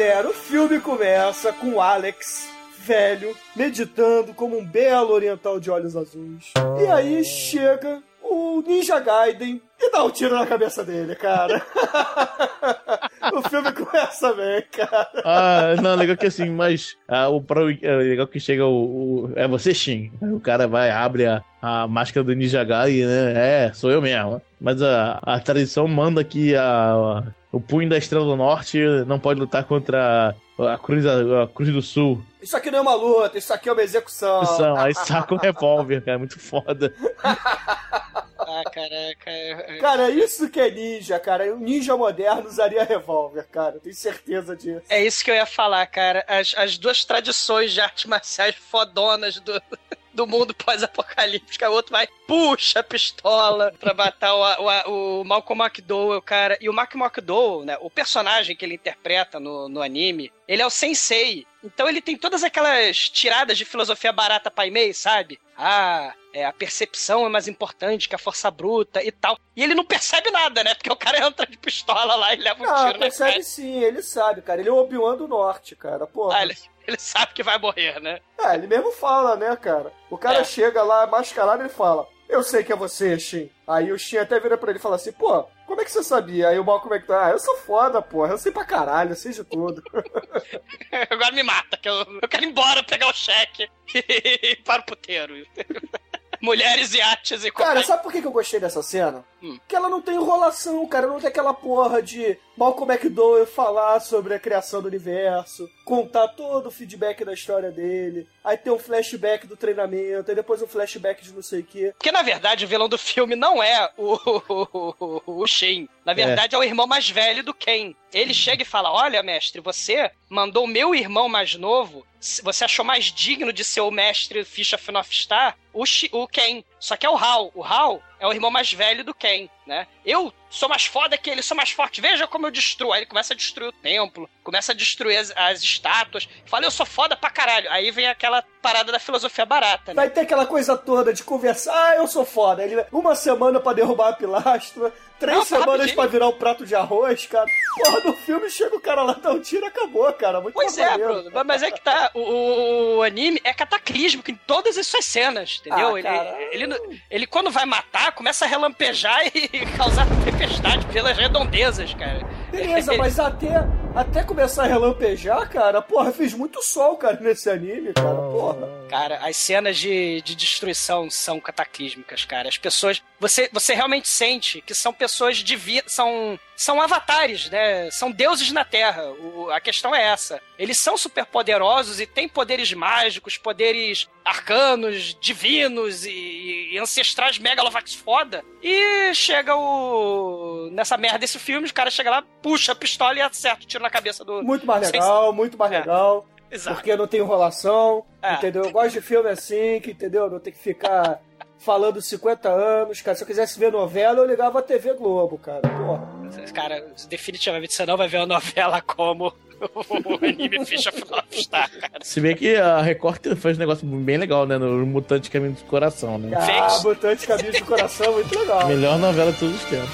[0.00, 6.54] Galera, o filme começa com Alex, velho, meditando como um belo oriental de olhos azuis.
[6.82, 11.62] E aí chega o Ninja Gaiden e dá um tiro na cabeça dele, cara.
[13.34, 15.10] o filme começa bem, cara.
[15.22, 19.32] Ah, não, legal que assim, mas ah, o pro, é legal que chega o, o-
[19.36, 20.10] É você, Shin.
[20.22, 23.66] O cara vai, abre a, a máscara do Ninja Gai, né?
[23.66, 24.40] É, sou eu mesmo.
[24.58, 29.40] Mas a, a tradição manda que a, o punho da Estrela do Norte não pode
[29.40, 32.22] lutar contra a Cruz, a, Cruz do Sul.
[32.40, 34.44] Isso aqui não é uma luta, isso aqui é uma execução.
[34.44, 36.18] São, aí saca o revólver, cara.
[36.18, 36.94] Muito foda.
[38.42, 39.78] Ah, caraca.
[39.80, 41.54] Cara, isso que é ninja, cara.
[41.54, 43.76] O ninja moderno usaria revólver, cara.
[43.76, 44.82] Eu tenho certeza disso.
[44.88, 46.24] É isso que eu ia falar, cara.
[46.26, 49.52] As, as duas tradições de artes marciais fodonas do,
[50.12, 51.64] do mundo pós-apocalíptico.
[51.66, 56.56] O outro vai, puxa a pistola pra matar o, o, o Malcolm McDowell, cara.
[56.60, 57.76] E o Mark McDowell, né?
[57.80, 61.46] O personagem que ele interpreta no, no anime, ele é o sensei.
[61.62, 65.38] Então ele tem todas aquelas tiradas de filosofia barata pai mei, sabe?
[65.56, 69.38] Ah, é, a percepção é mais importante que a força bruta e tal.
[69.54, 70.74] E ele não percebe nada, né?
[70.74, 73.42] Porque o cara entra de pistola lá e leva um Ah, tiro na percebe cara.
[73.42, 74.60] sim, ele sabe, cara.
[74.60, 76.06] Ele é o Obi-Wan do Norte, cara.
[76.06, 76.38] Porra.
[76.38, 76.56] Ah, ele,
[76.90, 78.20] ele sabe que vai morrer, né?
[78.38, 79.92] É, ele mesmo fala, né, cara?
[80.10, 80.44] O cara É.
[80.44, 83.50] chega lá mascarado e ele fala: eu sei que é você, Shin.
[83.66, 86.02] Aí o Shin até vira pra ele e fala assim, pô, como é que você
[86.02, 86.48] sabia?
[86.48, 89.12] Aí o Malcolm é que tá, ah, eu sou foda, porra, eu sei pra caralho,
[89.12, 89.82] eu sei de tudo.
[91.10, 94.84] Agora me mata, que eu, eu quero ir embora pegar o cheque e para o
[94.86, 95.34] puteiro.
[96.40, 99.24] Mulheres e artes e Cara, sabe por que eu gostei dessa cena?
[99.42, 99.58] Hum.
[99.66, 101.06] Que ela não tem enrolação, cara.
[101.06, 106.66] Não tem aquela porra de Malcolm McDowell falar sobre a criação do universo, contar todo
[106.66, 111.24] o feedback da história dele, aí tem um flashback do treinamento, aí depois um flashback
[111.24, 111.94] de não sei o quê.
[111.96, 114.12] Porque, na verdade, o vilão do filme não é o,
[114.46, 115.88] o, o, o Shin.
[116.04, 116.58] Na verdade, é.
[116.58, 117.94] o irmão mais velho do Ken.
[118.12, 122.06] Ele chega e fala: Olha, mestre, você mandou o meu irmão mais novo.
[122.20, 125.56] Você achou mais digno de ser o mestre Ficha of Star?
[125.72, 126.62] O, o Ken.
[126.80, 127.52] Só que é o Hal.
[127.54, 129.86] O Hal é o irmão mais velho do Ken, né?
[130.04, 132.00] Eu sou mais foda que ele, sou mais forte.
[132.00, 132.92] Veja como eu destruo.
[132.92, 136.28] Aí ele começa a destruir o templo, começa a destruir as, as estátuas.
[136.46, 137.70] Fala, eu sou foda pra caralho.
[137.70, 140.02] Aí vem aquela parada da filosofia barata, né?
[140.02, 142.62] Vai ter aquela coisa toda de conversar, ah, eu sou foda.
[142.62, 146.74] Ele, uma semana pra derrubar a pilastra, três Não, semanas pra virar um prato de
[146.74, 147.46] arroz, cara.
[147.76, 150.40] Porra, no filme chega o cara lá, dá um tiro e acabou, cara.
[150.42, 150.98] Muito Pois é.
[150.98, 152.10] Bruno, mas é que tá.
[152.14, 155.94] O, o- anime é cataclísmico em todas as suas cenas, entendeu?
[155.94, 156.08] Ah, ele,
[156.52, 156.78] ele, não-
[157.10, 160.06] ele, quando vai matar, começa a relampejar e causar
[160.40, 162.20] tempestade pelas redondezas, cara.
[162.50, 167.92] Beleza, mas até, até começar a relampejar, cara, porra, fez muito sol, cara, nesse anime,
[167.92, 168.80] cara, porra.
[168.88, 172.48] Cara, as cenas de, de destruição são cataclísmicas, cara.
[172.48, 173.02] As pessoas.
[173.20, 175.88] Você, você realmente sente que são pessoas de vida.
[175.88, 177.88] São, são avatares, né?
[177.92, 179.04] São deuses na Terra.
[179.12, 180.40] O- a questão é essa.
[180.58, 188.44] Eles são superpoderosos e têm poderes mágicos, poderes arcanos, divinos e, e ancestrais megalovax foda.
[188.60, 190.68] E chega o.
[190.72, 193.79] Nessa merda desse filme, os caras chegam lá, puxa a pistola e acerta o tiro
[193.80, 194.42] na cabeça do.
[194.42, 195.78] Muito mais Sem- legal, muito mais É.
[195.80, 196.26] legal.
[196.50, 196.76] Exato.
[196.76, 198.34] Porque não tem enrolação, É.
[198.34, 198.64] entendeu?
[198.64, 200.28] Eu gosto de filme assim, que, entendeu?
[200.28, 201.20] Não tem que ficar
[201.58, 203.16] falando 50 anos, cara.
[203.16, 205.60] Se eu quisesse ver novela, eu ligava a TV Globo, cara.
[205.60, 206.20] Porra.
[206.54, 211.04] Cara, definitivamente você não vai ver uma novela como o anime Ficha of
[211.42, 211.92] Star, cara.
[212.02, 214.56] Se bem que a Record faz um negócio bem legal, né?
[214.56, 216.36] No Mutante Caminho do Coração, né?
[216.36, 216.82] Ah, Fez.
[216.82, 218.66] Mutante Caminho do Coração, muito legal.
[218.68, 219.90] Melhor novela de todos os tempos.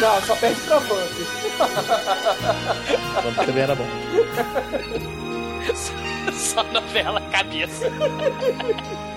[0.00, 1.10] Não, só perde pra Vamp.
[3.18, 3.84] Então, também era bom.
[6.32, 7.90] Só novela cabeça.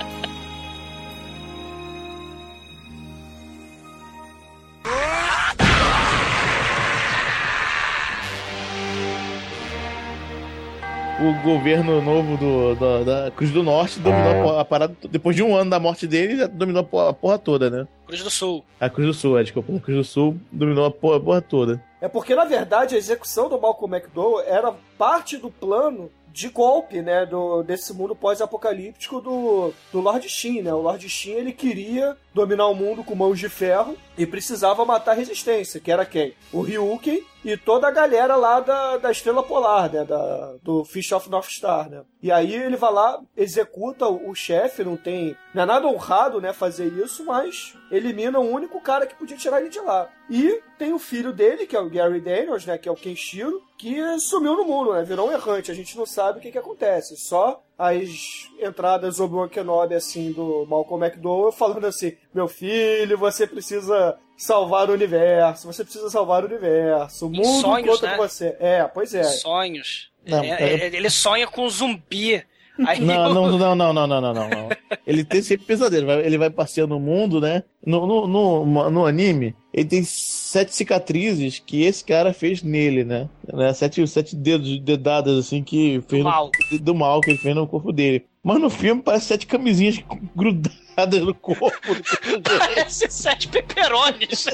[11.21, 14.95] O governo novo do, da, da Cruz do Norte dominou a po- a, parada.
[15.07, 17.87] Depois de um ano da morte dele, já dominou a porra toda, né?
[18.07, 18.65] Cruz do Sul.
[18.79, 19.71] A Cruz do Sul, é, desculpa.
[19.75, 21.83] A Cruz do Sul dominou a porra, a porra toda.
[22.01, 27.01] É porque, na verdade, a execução do Malcolm McDowell era parte do plano de golpe,
[27.01, 30.73] né, do, desse mundo pós-apocalíptico do, do Lord Shin, né?
[30.73, 35.11] O Lord Shin, ele queria dominar o mundo com mãos de ferro e precisava matar
[35.11, 36.33] a resistência, que era quem?
[36.51, 41.11] O Ryuken e toda a galera lá da, da Estrela Polar, né, da, do Fish
[41.11, 42.03] of North Star, né?
[42.21, 45.35] E aí ele vai lá, executa o, o chefe, não tem...
[45.53, 49.59] Não é nada honrado, né, fazer isso, mas elimina o único cara que podia tirar
[49.59, 50.07] ele de lá.
[50.29, 53.61] E tem o filho dele, que é o Gary Daniels, né, que é o Kenshiro,
[53.77, 55.71] que sumiu no mundo, né, virou um errante.
[55.71, 60.65] A gente não sabe o que que acontece, só as entradas Obi-Wan Kenobi, assim, do
[60.69, 66.47] Malcolm McDowell, falando assim, meu filho, você precisa salvar o universo, você precisa salvar o
[66.47, 68.15] universo, o mundo sonhos, conta né?
[68.17, 68.55] com você.
[68.59, 69.23] É, pois é.
[69.23, 70.09] Sonhos.
[70.27, 72.43] Não, É, é- ele sonha com um zumbi.
[72.87, 74.69] Aí Não, o- não, não, não, não, não, não, não, não.
[75.05, 76.09] Ele tem sempre pesadelo.
[76.11, 77.63] Ele vai passeando no mundo, né?
[77.85, 83.29] No, no, no, no anime, ele tem sete cicatrizes que esse cara fez nele, né?
[83.51, 83.73] né?
[83.73, 86.23] Sete, sete dedos, dedadas, assim, que fez.
[86.23, 86.51] no- mal.
[86.81, 88.25] do mal que ele fez no corpo dele.
[88.43, 89.99] Mas no filme parece sete camisinhas
[90.35, 91.71] grudadas no corpo.
[92.59, 94.45] Parece sete peperones.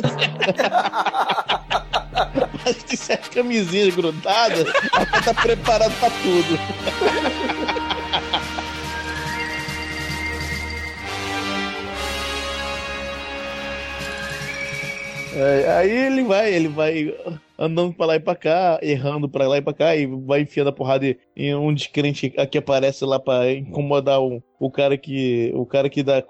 [2.65, 4.67] Que tem sete camisinhas grudadas.
[4.93, 6.59] Mas tá preparado pra tudo.
[15.37, 17.15] É, aí ele vai, ele vai
[17.57, 20.69] andando pra lá e pra cá, errando pra lá e pra cá, e vai enfiando
[20.69, 25.65] a porrada em um descrente que aparece lá pra incomodar o, o cara que o
[25.65, 26.23] cara que dá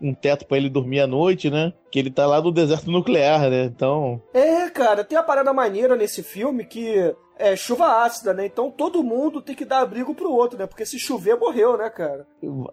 [0.00, 1.72] um teto pra ele dormir à noite, né?
[1.90, 3.64] Que ele tá lá no deserto nuclear, né?
[3.64, 8.46] Então, É, cara, tem a parada maneira nesse filme que é chuva ácida, né?
[8.46, 10.66] Então todo mundo tem que dar abrigo pro outro, né?
[10.66, 12.26] Porque se chover, morreu, né, cara?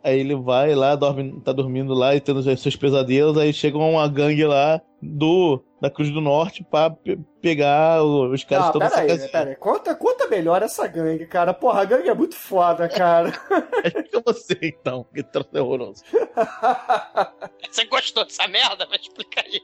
[0.04, 4.08] Aí ele vai lá, dorme, tá dormindo lá e tendo seus pesadelos, aí chega uma
[4.08, 8.80] gangue lá do da Cruz do Norte pra pe- pegar os caras Ah, que estão
[8.80, 9.30] pera nessa aí, casinha.
[9.30, 9.56] pera aí.
[9.58, 11.54] Conta, conta melhor essa gangue, cara.
[11.54, 13.34] Porra, a gangue é muito foda, cara.
[13.84, 16.02] Explica você, então, que troço horroroso.
[17.70, 18.86] Você gostou dessa merda?
[18.86, 19.60] Vai explicar aí.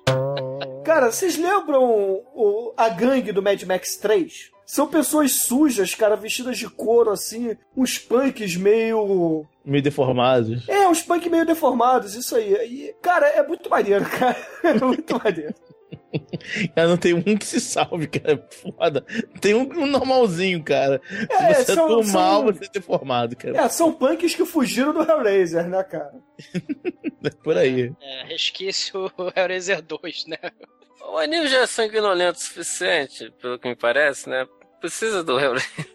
[0.84, 1.84] Cara, vocês lembram
[2.34, 4.52] o- a gangue do Mad Max 3?
[4.66, 9.46] São pessoas sujas, cara, vestidas de couro, assim, uns punks meio.
[9.66, 10.68] Meio deformados.
[10.70, 12.54] É, uns punks meio deformados, isso aí.
[12.54, 14.36] E, cara, é muito maneiro, cara.
[14.64, 15.56] É muito maneiro.
[16.76, 18.34] Cara, não tem um que se salve, cara.
[18.34, 19.06] é Foda.
[19.40, 21.00] Tem um, um normalzinho, cara.
[21.30, 23.58] É, Se você são- é do são- mal, você é deformado, cara.
[23.62, 26.12] É, são punks que fugiram do Hellraiser, né, cara?
[27.22, 27.92] É por aí.
[28.02, 30.38] É, resquício Hellraiser 2, né?
[31.12, 34.48] O anime já é sanguinolento o suficiente, pelo que me parece, né?
[34.80, 35.86] Precisa do Hellraiser.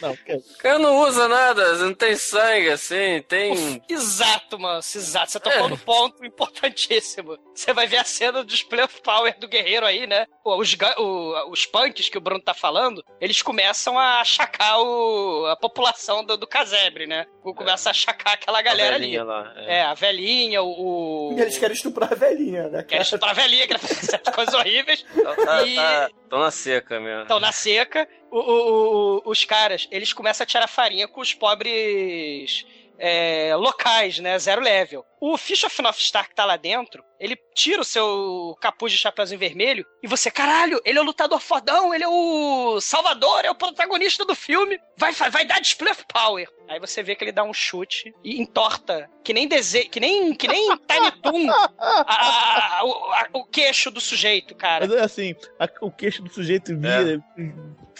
[0.00, 0.38] Não, cara.
[0.38, 3.82] O cara não usa nada, não tem sangue assim, tem.
[3.88, 4.78] Exato, mano.
[4.78, 5.30] Exato.
[5.32, 5.68] Você tocou É.
[5.68, 7.38] no ponto importantíssimo.
[7.54, 10.26] Você vai ver a cena do display of power do guerreiro aí, né?
[10.44, 15.56] Os, o- os punks que o Bruno tá falando, eles começam a achacar o- a
[15.56, 17.26] população do, do casebre, né?
[17.42, 19.04] Começa a achacar aquela galera a ali.
[19.04, 19.52] velhinha lá.
[19.56, 19.76] é.
[19.78, 21.30] É, a velhinha, o.
[21.32, 21.38] o...
[21.38, 22.82] E eles querem estuprar a velhinha, né?
[22.82, 25.02] Querem estuprar a velhinha, querem fazer certas coisas horríveis.
[25.22, 27.22] Tá, tá, E- tá- tão na seca mesmo.
[27.22, 28.08] Estão na seca.
[28.36, 31.32] O- o- o- os caras, eles começam a tirar farinha com os
[31.78, 32.66] pobres
[32.96, 34.38] é, locais, né?
[34.38, 35.04] Zero level.
[35.20, 38.98] O Fish of North Star que tá lá dentro, ele tira o seu capuz de
[38.98, 43.50] chapéuzinho vermelho e você, caralho, ele é o lutador fodão, ele é o salvador, é
[43.50, 46.46] o protagonista do filme, vai, vai, vai dar display of power.
[46.68, 49.84] Aí você vê que ele dá um chute e entorta, que nem dese...
[49.88, 54.54] que nem, que nem Tiny Toon, a- a- a- o, a- o queixo do sujeito,
[54.54, 54.86] cara.
[54.86, 57.20] Mas é assim, a- o queixo do sujeito vira,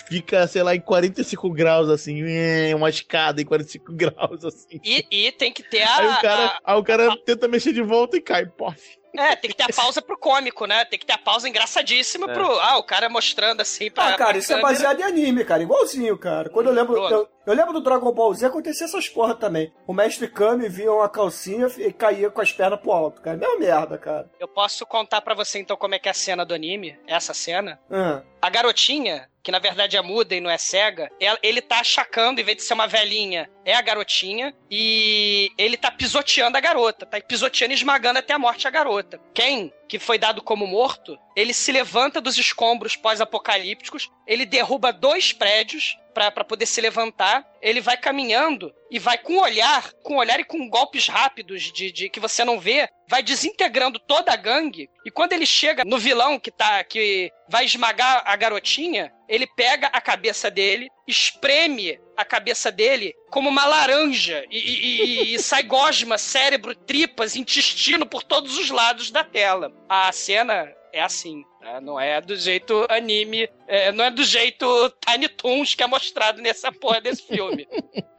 [0.08, 4.80] fica, sei lá, em 45 graus, assim, é, uma escada em 45 graus, assim.
[4.84, 5.96] E, e tem que ter a.
[5.98, 8.78] Aí o cara, a- aí o cara tenta mexer de volta e cai, pof.
[9.16, 10.84] é, tem que ter a pausa pro cômico, né?
[10.84, 12.34] Tem que ter a pausa engraçadíssima É.
[12.34, 12.46] pro.
[12.60, 14.08] Ah, o cara mostrando assim pra.
[14.08, 14.72] Ah, cara, pra isso é câmera.
[14.74, 15.62] baseado em anime, cara.
[15.62, 16.48] Igualzinho, cara.
[16.50, 16.96] Quando eu lembro.
[16.96, 19.72] Eu, eu lembro do Dragon Ball Z, acontecia essas porra também.
[19.86, 23.36] O mestre Kami vinha uma calcinha e caía com as pernas pro alto, cara.
[23.36, 24.30] Mesma merda, cara.
[24.40, 27.34] Eu posso contar pra você então como é que é a cena do anime, essa
[27.34, 27.78] cena.
[27.90, 28.22] Ah.
[28.40, 32.40] A garotinha, que na verdade é muda e não é cega, ela- ele tá achacando,
[32.40, 37.06] em vez de ser uma velhinha, é a garotinha, e ele tá pisoteando a garota,
[37.06, 39.20] tá pisoteando e esmagando até a morte a garota.
[39.32, 45.32] Quem, que foi dado como morto, ele se levanta dos escombros pós-apocalípticos, ele derruba dois
[45.32, 50.44] prédios pra poder se levantar, ele vai caminhando e vai com olhar, com olhar e
[50.44, 55.10] com golpes rápidos de, de que você não vê, vai desintegrando toda a gangue, e
[55.10, 60.00] quando ele chega no vilão que tá que vai esmagar a garotinha, ele pega a
[60.00, 66.16] cabeça dele, espreme a cabeça dele como uma laranja e, e- e- e sai gosma,
[66.18, 69.72] cérebro, tripas, intestino por todos os lados da tela.
[69.88, 71.80] A cena é assim, tá?
[71.80, 76.40] não é do jeito anime, é, não é do jeito Tiny Toons que é mostrado
[76.40, 77.66] nessa porra desse filme.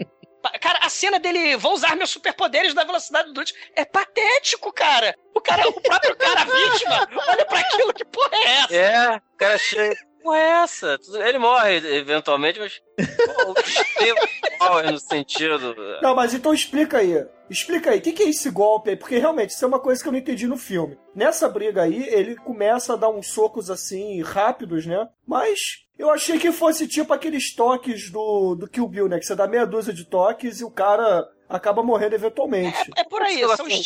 [0.61, 5.15] Cara, a cena dele, vou usar meus superpoderes da velocidade do luz, é patético, cara.
[5.33, 8.75] O cara, o próprio cara vítima, olha pra aquilo, que porra é essa?
[8.75, 9.95] É, o cara chega.
[10.25, 10.99] Porra, é essa?
[11.23, 12.81] Ele morre eventualmente, mas.
[13.45, 15.75] O power no sentido.
[16.01, 17.23] Não, mas então explica aí.
[17.47, 18.95] Explica aí, o que, que é esse golpe aí?
[18.95, 20.97] Porque realmente isso é uma coisa que eu não entendi no filme.
[21.13, 25.07] Nessa briga aí, ele começa a dar uns socos assim, rápidos, né?
[25.27, 29.19] Mas eu achei que fosse tipo aqueles toques do, do Kill Bill, né?
[29.19, 32.91] Que você dá meia dúzia de toques e o cara acaba morrendo eventualmente.
[32.97, 33.81] É por aí, Sei lá, são tem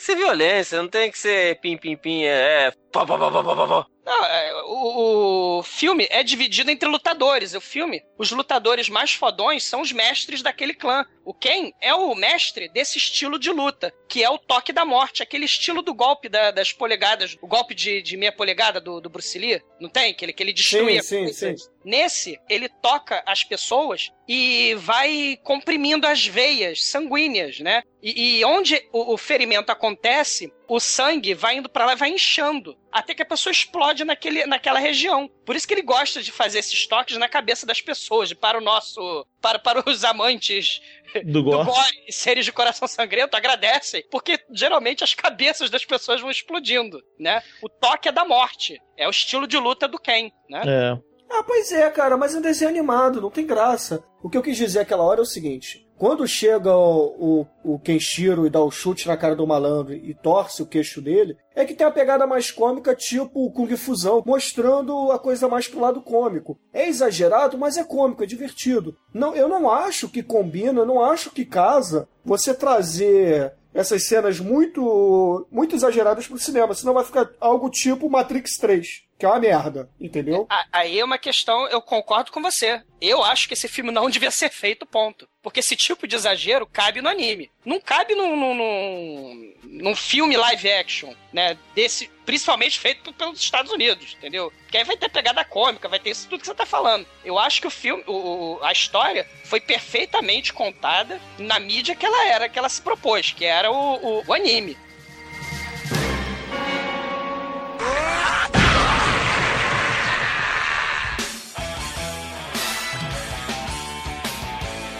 [0.00, 2.66] ser violência, não tem que ser pim pim pim, é.
[2.66, 3.86] é pá, pá, pá, pá, pá, pá, pá.
[4.08, 7.52] Não, é, o, o filme é dividido entre lutadores.
[7.52, 11.06] O filme, os lutadores mais fodões são os mestres daquele clã.
[11.24, 15.22] O Ken é o mestre desse estilo de luta, que é o toque da morte,
[15.22, 19.10] aquele estilo do golpe da- das polegadas, o golpe de, de meia polegada do, do
[19.10, 20.12] Bruce Lee, não tem?
[20.14, 21.02] Que ele, que ele destruía.
[21.02, 21.68] Sim, sim, sim.
[21.84, 27.82] Nesse, ele toca as pessoas e vai comprimindo as veias sanguíneas, né?
[28.02, 32.10] E, e onde o, o ferimento acontece, o sangue vai indo pra lá e vai
[32.10, 32.76] inchando.
[32.92, 35.28] Até que a pessoa explode naquele, naquela região.
[35.44, 38.07] Por isso que ele gosta de fazer esses toques na cabeça das pessoas.
[38.40, 39.26] Para o nosso.
[39.40, 40.80] Para, para os amantes
[41.24, 44.04] Do do gore e seres de coração sangrento, agradecem.
[44.10, 47.42] Porque geralmente as cabeças das pessoas vão explodindo, né?
[47.62, 48.80] O toque é da morte.
[48.96, 50.62] É o estilo de luta do Ken, né?
[50.66, 50.98] É.
[51.30, 54.02] Ah, pois é, cara, mas é um desenho animado, não tem graça.
[54.22, 57.78] O que eu quis dizer aquela hora é o seguinte: quando chega o, o, o
[57.78, 61.64] Kenshiro e dá o chute na cara do malandro e torce o queixo dele, é
[61.64, 65.80] que tem a pegada mais cômica, tipo o Kung Fusão, mostrando a coisa mais pro
[65.80, 66.58] lado cômico.
[66.72, 68.96] É exagerado, mas é cômico, é divertido.
[69.12, 74.40] Não, eu não acho que combina, eu não acho que casa você trazer essas cenas
[74.40, 79.40] muito muito exageradas pro cinema, senão vai ficar algo tipo Matrix 3, que é uma
[79.40, 80.46] merda, entendeu?
[80.72, 82.80] Aí é uma questão, eu concordo com você.
[83.00, 85.28] Eu acho que esse filme não devia ser feito, ponto.
[85.42, 87.50] Porque esse tipo de exagero cabe no anime.
[87.64, 91.56] Não cabe num, num, num, filme live action, né?
[91.74, 94.52] Desse, principalmente feito pelos Estados Unidos, entendeu?
[94.62, 97.06] Porque aí vai ter pegada cômica, vai ter isso tudo que você tá falando.
[97.24, 102.26] Eu acho que o filme, o- a história foi perfeitamente contada na mídia que ela
[102.28, 104.76] era, que ela se propôs, que era o, o- o anime.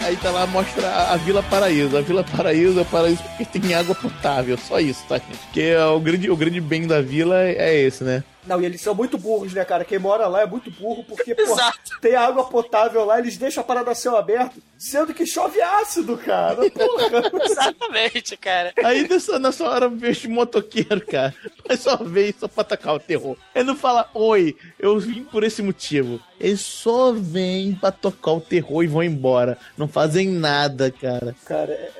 [0.09, 1.95] Aí tá lá, mostra a, Vila Paraíso.
[1.95, 5.37] A Vila Paraíso é paraíso porque tem água potável, só isso, tá, gente?
[5.37, 8.23] Porque é o grande, o grande bem da vila é esse, né?
[8.45, 9.83] Não, e eles são muito burros, né, cara?
[9.83, 11.55] Quem mora lá é muito burro, porque, pô,
[12.01, 16.17] tem água potável lá, eles deixam a parada a céu aberto, sendo que chove ácido,
[16.17, 16.69] cara.
[16.71, 17.31] Porra.
[17.45, 18.73] Exatamente, cara.
[18.83, 21.35] Aí nessa, nessa hora vejo o motoqueiro, cara.
[21.67, 23.35] Mas só vem só pra atacar o terror.
[23.53, 26.19] Ele não fala, oi, eu vim por esse motivo.
[26.39, 29.57] Eles só vêm pra tocar o terror e vão embora.
[29.77, 31.35] Não fazem nada, cara.
[31.45, 31.91] Cara, é,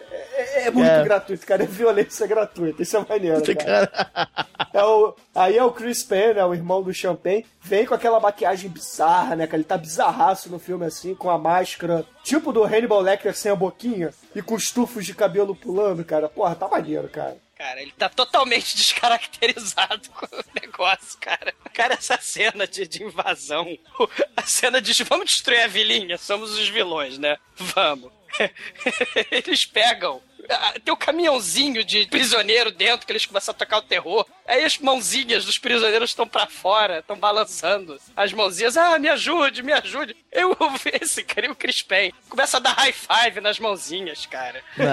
[0.60, 1.04] é- é muito É.
[1.04, 1.64] gratuito, cara.
[1.64, 2.82] É violência gratuita.
[2.84, 3.88] Isso é maneiro, cara.
[3.88, 4.30] cara.
[4.74, 8.20] É o, aí é o Chris Penn, né, o irmão do Champagne, vem com aquela
[8.20, 9.58] maquiagem bizarra, né, cara?
[9.58, 13.56] Ele tá bizarraço no filme, assim, com a máscara, tipo do Hannibal Lecter sem a
[13.56, 16.30] boquinha, e com os tufos de cabelo pulando, cara.
[16.30, 17.38] Porra, tá maneiro, cara.
[17.58, 21.54] Cara, ele tá totalmente descaracterizado com o negócio, cara.
[21.74, 23.66] Cara, essa cena de, de invasão,
[24.38, 27.38] a cena de vamos destruir a vilinha, somos os vilões, né?
[27.58, 28.12] Vamos.
[29.32, 30.22] Eles pegam.
[30.50, 34.26] ah, Tem um caminhãozinho de prisioneiro dentro que eles começam a tocar o terror.
[34.48, 37.98] Aí as mãozinhas dos prisioneiros estão pra fora, estão balançando.
[38.16, 40.16] As mãozinhas, ah, me ajude, me ajude.
[40.32, 40.56] Eu,
[41.02, 44.62] esse cara, e o Chris Payne, começa a dar high five nas mãozinhas, cara.
[44.78, 44.86] Não,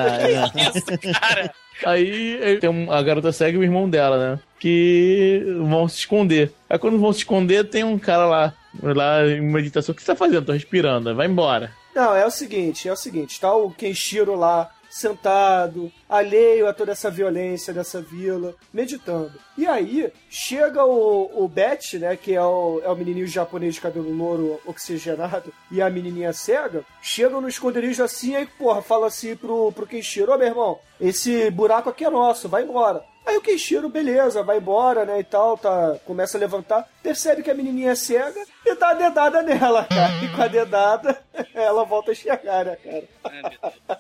[0.53, 0.71] não.
[0.71, 1.55] Isso, cara.
[1.85, 4.41] Aí tem a garota segue o irmão dela, né?
[4.59, 6.51] Que vão se esconder.
[6.71, 9.93] Aí quando vão se esconder, tem um cara lá, lá em meditação.
[9.93, 10.47] O que você tá fazendo?
[10.47, 11.15] Tô respirando.
[11.15, 11.71] Vai embora.
[11.97, 16.93] Não, é o seguinte, é o seguinte, tá o Kenshiro lá, sentado, alheio a toda
[16.93, 19.33] essa violência dessa vila, meditando.
[19.57, 23.81] E aí, chega o, o Bet, né, que é o, é o menininho japonês de
[23.81, 29.35] cabelo louro oxigenado, e a menininha cega, chegam no esconderijo assim, aí, porra, fala assim
[29.35, 33.03] pro, pro Kenshiro, ô meu irmão, esse buraco aqui é nosso, vai embora.
[33.25, 37.51] Aí o Kenshiro, beleza, vai embora, né, e tal, tá, começa a levantar, percebe que
[37.51, 40.13] a menininha é cega e dá a dedada nela, cara.
[40.25, 41.23] E com a dedada,
[41.55, 43.05] ela volta a enxergar, né, cara?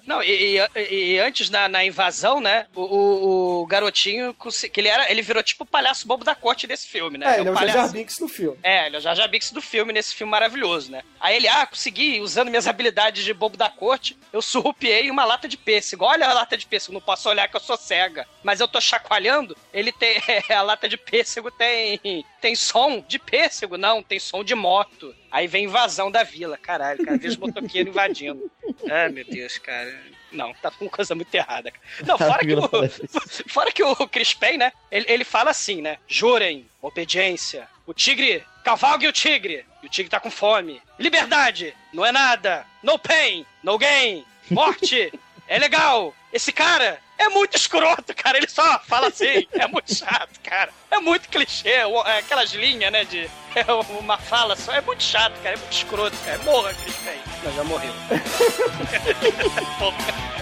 [0.07, 2.67] Não, e, e- e antes na, na invasão, né?
[2.75, 4.35] O, o- o garotinho,
[4.73, 7.37] que ele era, ele virou tipo o palhaço bobo da corte desse filme, né?
[7.37, 8.59] É, ele é o palhaço- Jar Binks no filme.
[8.62, 11.03] É, ele é o Jar Jar Binks do filme, nesse filme maravilhoso, né?
[11.21, 15.49] Aí ele, ah, consegui, usando minhas habilidades de bobo da corte, eu surrupiei uma lata
[15.49, 16.05] de pêssego.
[16.05, 18.27] Olha a lata de pêssego, não posso olhar que eu sou cega.
[18.43, 20.17] Mas eu tô chacoalhando, ele tem,
[20.51, 22.01] a lata de pêssego tem,
[22.41, 25.15] tem som de pêssego, não, tem som de moto.
[25.31, 28.51] Aí vem invasão da vila, caralho, cara, vejo motoqueiro invadindo.
[28.91, 29.95] Ai, meu Deus, cara.
[30.33, 31.71] Não, tá com coisa muito errada.
[31.71, 31.85] cara.
[32.05, 33.49] Não, fora que o.
[33.49, 34.73] Fora que o Chris Payne, né?
[34.91, 35.99] Ele, ele fala assim, né?
[36.09, 37.69] Jurem, obediência.
[37.87, 39.65] O tigre, cavalgue o tigre.
[39.83, 40.83] E o tigre tá com fome.
[40.99, 42.67] Liberdade, não é nada.
[42.83, 44.25] No pain, no gain.
[44.51, 45.13] Morte,
[45.49, 46.15] é legal.
[46.33, 48.37] Esse cara é muito escroto, cara.
[48.39, 49.47] Ele só fala assim.
[49.53, 50.71] É muito chato, cara.
[50.91, 51.69] É muito clichê.
[51.71, 53.05] é Aquelas linhas, né?
[53.05, 54.73] De é uma fala só.
[54.73, 55.55] É muito chato, cara.
[55.55, 56.39] É muito escroto, cara.
[56.39, 57.23] Morra, Chris Payne.
[57.43, 57.93] Não, já morreu.
[59.79, 60.37] Porra.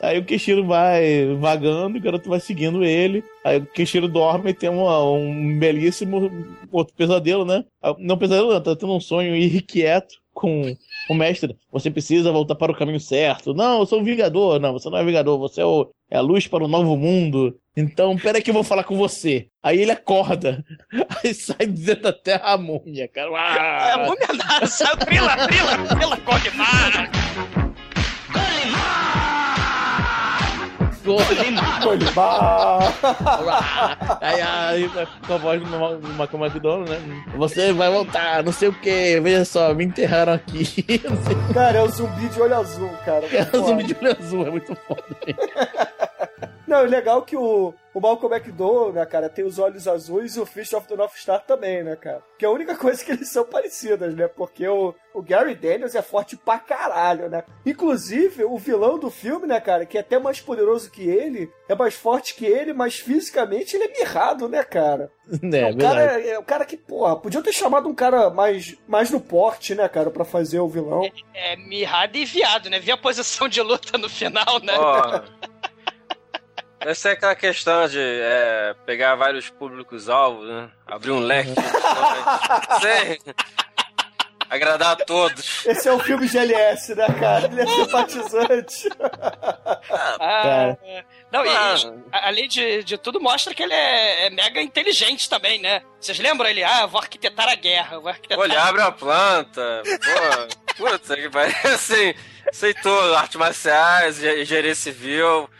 [0.00, 3.24] Aí o Kishiro vai vagando e o garoto vai seguindo ele.
[3.44, 6.30] Aí o Kishiro dorme e tem uma- um belíssimo
[6.70, 7.64] outro pesadelo, né?
[7.82, 10.76] Ah, Não pesadelo, não, tá tendo um sonho irrequieto com
[11.10, 11.56] o mestre.
[11.72, 13.52] Você precisa voltar para o caminho certo.
[13.54, 14.60] Não, eu sou um vingador.
[14.60, 17.56] Não, você não é vingador, você é, o- é a luz para o novo mundo.
[17.76, 19.46] Então, pera que eu vou falar com você.
[19.62, 20.64] Aí ele acorda.
[21.24, 23.30] Aí sai da terra a múmia, cara.
[23.30, 27.10] É, a Ah, múmia nada, saiu trila, trila, trila, Golimar.
[34.20, 34.90] Aí, aí
[35.26, 37.00] com a voz do Macau McDonald, né?
[37.36, 41.00] Você vai voltar, não sei o que, veja só, me enterraram aqui.
[41.54, 43.26] Cara, é o zumbi de olho azul, cara.
[43.26, 43.66] o é Foda.
[43.66, 45.04] zumbi de olho azul, é muito foda.
[46.68, 50.40] Não, é legal que o, o Malcolm McDowell, né, cara, tem os olhos azuis e
[50.40, 52.22] o Fish of the North Star também, né, cara?
[52.38, 54.28] Que é a única coisa que eles são parecidas, né?
[54.28, 57.42] Porque o, o Gary Daniels é forte pra caralho, né?
[57.64, 61.74] Inclusive, o vilão do filme, né, cara, que é até mais poderoso que ele, é
[61.74, 65.10] mais forte que ele, mas fisicamente ele é mirrado, né, cara?
[65.58, 68.76] É, o cara é, é o cara que, porra, podia ter chamado um cara mais,
[68.86, 71.02] mais no porte, né, cara, pra fazer o vilão.
[71.34, 72.78] É mirrado e viado, né?
[72.78, 74.74] Vi a posição de luta no final, né?
[74.78, 75.20] Ó,
[76.90, 80.68] essa é aquela questão de é, pegar vários públicos-alvos, né?
[80.86, 81.50] Abrir um leque.
[82.80, 83.18] Sei.
[84.50, 85.66] Agradar a todos.
[85.66, 87.44] Esse é o filme GLS, né, cara?
[87.48, 88.88] Ele é simpatizante.
[90.18, 90.74] Ah,
[91.30, 91.74] não, e, Ah.
[91.76, 95.82] e, além de, de tudo, mostra que ele é, é mega inteligente também, né?
[96.00, 96.64] Vocês lembram ele?
[96.64, 99.82] Ah, eu vou arquitetar a guerra, vou arquitetar Pô, ele abre a planta.
[99.84, 102.14] Pô, putz, que parece assim.
[102.50, 105.50] Sei tudo, artes marciais, ge- engenharia civil.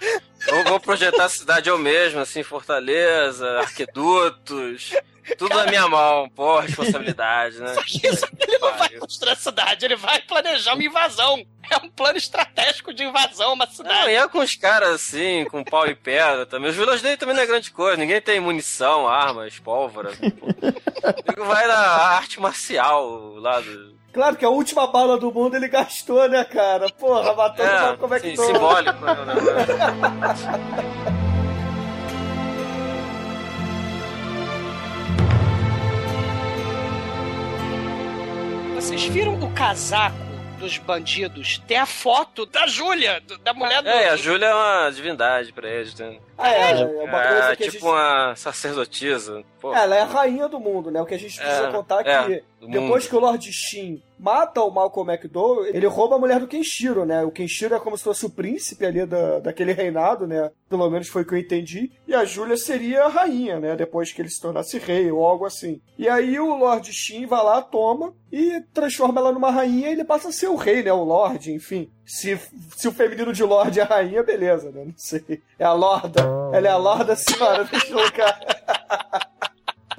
[0.51, 4.93] Vou, vou projetar a cidade eu mesmo, assim, Fortaleza, arquedutos.
[5.37, 7.75] Tudo na minha mão, pô, responsabilidade, né?
[7.87, 11.45] Isso, ele não vai construir a cidade, ele vai planejar uma invasão.
[11.71, 14.11] É um plano estratégico de invasão uma Não, cidade.
[14.11, 16.71] e é com os caras assim, com pau e pedra também.
[16.71, 17.99] Os vilões dele também não é grande coisa.
[17.99, 20.13] Ninguém tem munição, armas, pólvora.
[20.23, 23.99] Ele vai na arte marcial lá do.
[24.19, 26.91] Claro que a última bala do mundo ele gastou, né, cara?
[26.91, 28.53] Porra, matando o Malcolm sim, McDowell.
[28.53, 30.55] simbólico, né, o negócio.
[38.75, 40.17] Vocês viram o casaco
[40.59, 41.59] dos bandidos?
[41.67, 43.89] Tem a foto da Júlia, da mulher do.
[43.89, 45.95] É, a Júlia é uma divindade pra eles.
[45.95, 46.19] Né?
[46.37, 47.85] Ah, é, é uma coisa É, que a tipo gente...
[47.85, 49.43] uma sacerdotisa.
[49.61, 51.01] Pô, Ela é a rainha do mundo, né?
[51.01, 54.03] O que a gente precisa É, contar é é, que depois que o Lord Shin
[54.19, 57.23] mata o Malcolm McDowell, ele rouba a mulher do Kenshiro, né?
[57.25, 60.51] O Kenshiro é como se fosse o príncipe ali da, daquele reinado, né?
[60.69, 61.93] Pelo menos foi o que eu entendi.
[62.07, 63.77] E a Júlia seria a rainha, né?
[63.77, 65.81] Depois que ele se tornasse rei ou algo assim.
[65.97, 70.05] E aí o Lord Shin vai lá, toma e transforma ela numa rainha e ele
[70.05, 70.93] passa a ser o rei, né?
[70.93, 71.89] O Lorde, enfim.
[72.05, 72.41] Se,
[72.77, 74.85] se o feminino de Lorde é rainha, beleza, né?
[74.85, 75.43] Não sei.
[75.59, 76.23] É a Lorda.
[76.53, 77.65] Ela é a Lorda, senhora.
[77.65, 79.28] Deixa eu colocar.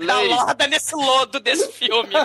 [0.07, 2.13] A Lady, lorda nesse lodo desse filme.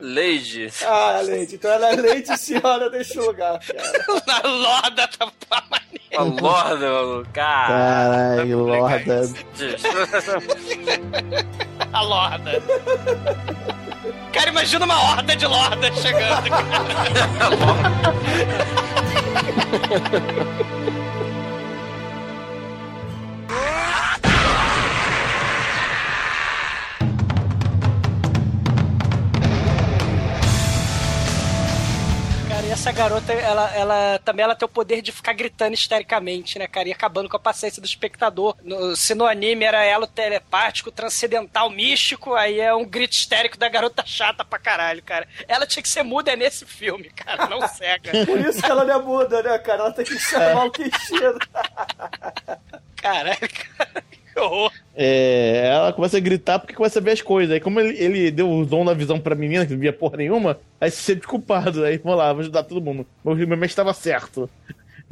[0.00, 0.70] Lady.
[0.86, 1.54] Ah, Leite.
[1.54, 3.82] Então ela é Leite senhora deste lugar, cara.
[4.26, 6.34] Na lorda tá tá maneiro.
[6.34, 7.30] Uma lorda, maluco.
[7.32, 7.66] Cara.
[7.68, 9.22] Caralho, Lorda.
[11.92, 12.62] A lorda.
[14.32, 16.50] Cara, imagina uma horda de lorda chegando.
[16.50, 17.64] Cara,
[32.84, 36.86] essa garota, ela, ela também ela tem o poder de ficar gritando histericamente, né, cara?
[36.86, 38.54] E acabando com a paciência do espectador.
[38.62, 43.56] No- se no anime era ela o telepático, transcendental, místico, aí é um grito histérico
[43.56, 45.26] da garota chata pra caralho, cara.
[45.48, 48.12] Ela tinha que ser muda é nesse filme, cara, não cega.
[48.26, 49.84] Por isso que ela não é muda, né, cara?
[49.84, 51.38] Ela tem que chamar o Kenshiro.
[52.96, 53.38] Caralho,
[53.78, 54.04] cara,
[54.36, 54.72] que horror.
[54.96, 57.54] É, ela começa a gritar porque começa a ver as coisas.
[57.54, 60.16] Aí, como ele, ele deu o dom da visão pra menina, que não via porra
[60.16, 61.84] nenhuma, aí se sente culpado.
[61.84, 63.06] Aí, vamos lá, vou ajudar todo mundo.
[63.24, 64.50] Meu meu mestre estava certo.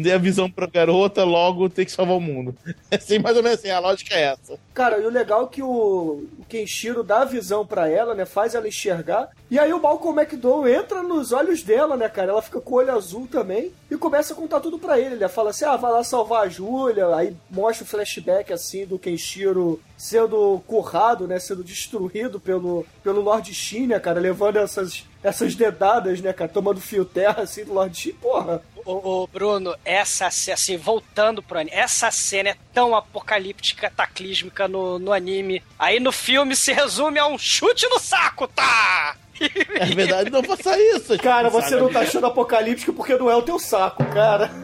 [0.03, 2.55] Dei a visão pra garota, logo tem que salvar o mundo.
[2.91, 4.59] Assim, mais ou menos assim, a lógica é essa.
[4.75, 8.25] Cara, e o legal é que o, o Kenshiro dá a visão pra ela, né?
[8.25, 9.31] Faz ela enxergar.
[9.51, 12.33] E aí o Malcolm McDowell entra nos olhos dela, né, cara?
[12.33, 15.15] Ela fica com o olho azul também e começa a contar tudo pra ele.
[15.15, 17.15] Ele fala assim: ah, vai lá salvar a Júlia.
[17.15, 21.39] Aí mostra o flashback, assim, do Kenshiro sendo currado, né?
[21.39, 24.21] Sendo destruído pelo, pelo Lord Shin, né, cara?
[24.21, 26.51] Levando essas, essas dedadas, né, cara?
[26.51, 28.13] Tomando fio terra, assim, do Lord Shin.
[28.15, 33.89] Porra, Ô, ô, Bruno, essa cena, assim, voltando pro anime, essa cena é tão apocalíptica,
[33.89, 35.63] cataclísmica no, no anime.
[35.79, 39.17] Aí no filme se resume a um chute no saco, tá?
[39.41, 41.17] É verdade, não faça isso.
[41.19, 41.65] Cara, Sabe?
[41.65, 44.51] você não tá achando apocalíptico porque não é o teu saco, cara.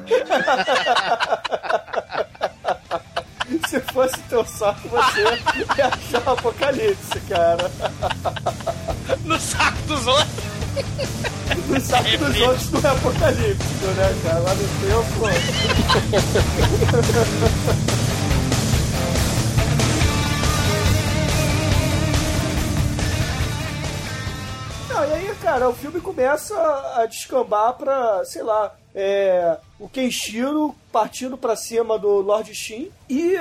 [3.66, 5.22] Se fosse teu saco, você
[5.78, 7.70] ia achar apocalipse, cara.
[9.24, 10.57] No saco dos outros.
[11.68, 14.38] No saco dos outros não é apocalíptico, né, cara?
[14.38, 14.68] Lá no
[15.14, 15.26] pô.
[24.88, 26.54] Não, e aí, cara, o filme começa
[26.96, 33.34] a descambar pra, sei lá, é, o Kenshiro partindo pra cima do Lord Shin e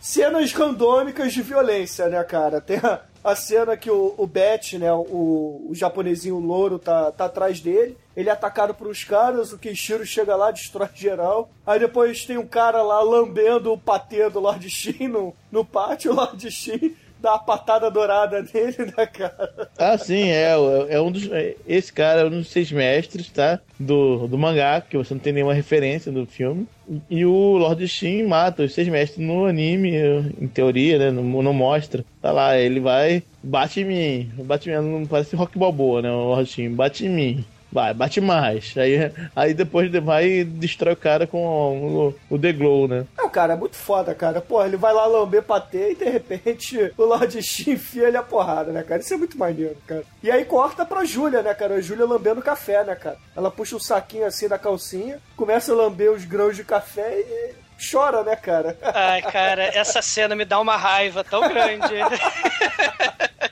[0.00, 2.60] cenas randômicas de violência, né, cara?
[2.60, 7.26] Tem a, a cena que o, o Bet, né, o, o japonesinho louro, tá, tá
[7.26, 7.96] atrás dele.
[8.16, 11.50] Ele é atacado por uns caras, o Kenshiro chega lá, destrói geral.
[11.66, 16.12] Aí depois tem um cara lá lambendo o patê do Lord Shin no, no pátio,
[16.12, 19.68] o Lord Shin dá a patada dourada nele, né, cara?
[19.78, 20.52] Ah, sim, é,
[20.88, 21.30] é um dos.
[21.30, 23.60] é- Esse cara é um dos seis mestres, tá?
[23.78, 26.66] Do, do mangá, que você não tem nenhuma referência do filme.
[26.88, 29.92] E, e o Lord Shin mata os seis mestres no anime,
[30.40, 31.10] em teoria, né?
[31.10, 32.04] Não, não mostra.
[32.20, 34.32] Tá lá, ele vai, bate em mim.
[34.44, 36.10] Bate em mim, não parece rock balboa, né?
[36.10, 37.44] O Lord Shin, bate em mim.
[37.72, 38.74] Vai, bate mais.
[38.76, 43.06] Aí, aí depois vai e destrói o cara com o, o The Glow, né?
[43.16, 44.40] Não, cara, é muito foda, cara.
[44.40, 48.22] Porra, ele vai lá lamber patê e de repente o Lord Shin enfia ele a
[48.22, 49.00] porrada, né, cara?
[49.00, 50.02] Isso é muito maneiro, cara.
[50.22, 51.74] E aí corta pra Júlia, né, cara?
[51.74, 53.16] A Júlia lambendo café, né, cara?
[53.36, 57.54] Ela puxa um saquinho assim da calcinha, começa a lamber os grãos de café e
[57.90, 58.76] chora, né, cara?
[58.82, 61.94] Ai, cara, essa cena me dá uma raiva tão grande.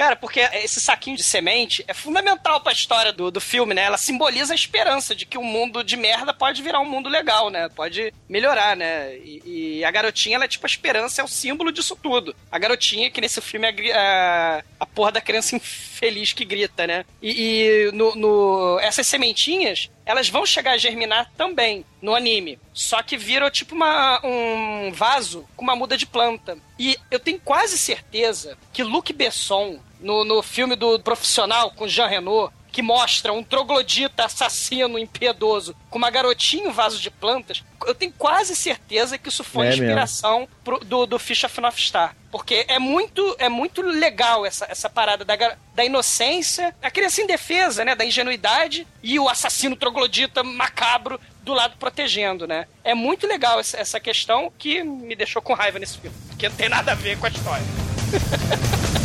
[0.00, 3.82] Cara, porque esse saquinho de semente é fundamental pra história do, do filme, né?
[3.82, 7.50] Ela simboliza a esperança de que um mundo de merda pode virar um mundo legal,
[7.50, 7.68] né?
[7.68, 9.14] Pode melhorar, né?
[9.18, 9.42] E,
[9.80, 12.34] e a garotinha, ela é tipo a esperança, é o símbolo disso tudo.
[12.50, 16.46] A garotinha, que nesse filme é a, gri- a, a porra da criança infeliz que
[16.46, 17.04] grita, né?
[17.20, 22.58] E, e no, no- essas sementinhas, elas vão chegar a germinar também no anime.
[22.72, 26.56] Só que viram tipo uma, um vaso com uma muda de planta.
[26.78, 32.06] E eu tenho quase certeza que Luc Besson, no, no filme do Profissional com Jean
[32.06, 37.94] Reno, que mostra um troglodita assassino impiedoso com uma garotinha em vaso de plantas, eu
[37.96, 42.14] tenho quase certeza que isso foi É inspiração pro- do, do Fish of North Star.
[42.30, 45.34] Porque é muito, é muito legal essa, essa parada da,
[45.74, 47.96] da inocência, a criança indefesa, né?
[47.96, 52.68] Da ingenuidade e o assassino troglodita macabro do lado protegendo, né?
[52.84, 56.16] É muito legal essa, essa questão que me deixou com raiva nesse filme.
[56.28, 57.64] Porque não tem nada a ver com a história.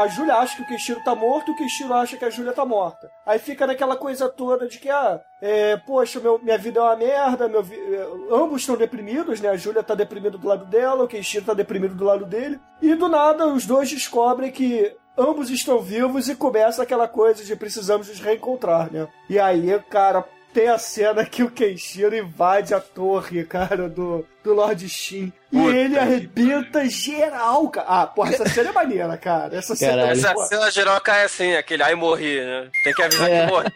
[0.00, 2.64] A Júlia acha que o Kenshiro tá morto, o Kenshiro acha que a Júlia tá
[2.64, 3.10] morta.
[3.26, 6.96] Aí fica naquela coisa toda de que, ah, é, poxa, meu- minha vida é uma
[6.96, 9.48] merda, meu é, ambos estão deprimidos, né?
[9.50, 12.58] A Júlia tá deprimida do lado dela, o Kenshiro tá deprimido do lado dele.
[12.80, 17.54] E do nada, os dois descobrem que ambos estão vivos e começa aquela coisa de
[17.54, 19.06] precisamos nos reencontrar, né?
[19.28, 24.52] E aí, cara, tem a cena que o Kenshiro invade a torre, cara, do, do
[24.54, 25.32] Lord Shin.
[25.52, 27.86] E Puta ele que arrebenta geral, cara.
[27.88, 29.56] Ah, porra, essa cena é maneira, cara.
[29.56, 30.10] Essa cena Caralho.
[30.10, 32.70] é Essa cena geral cai assim, aquele ai morri, né?
[32.84, 33.46] Tem que avisar É.
[33.46, 33.66] que morri.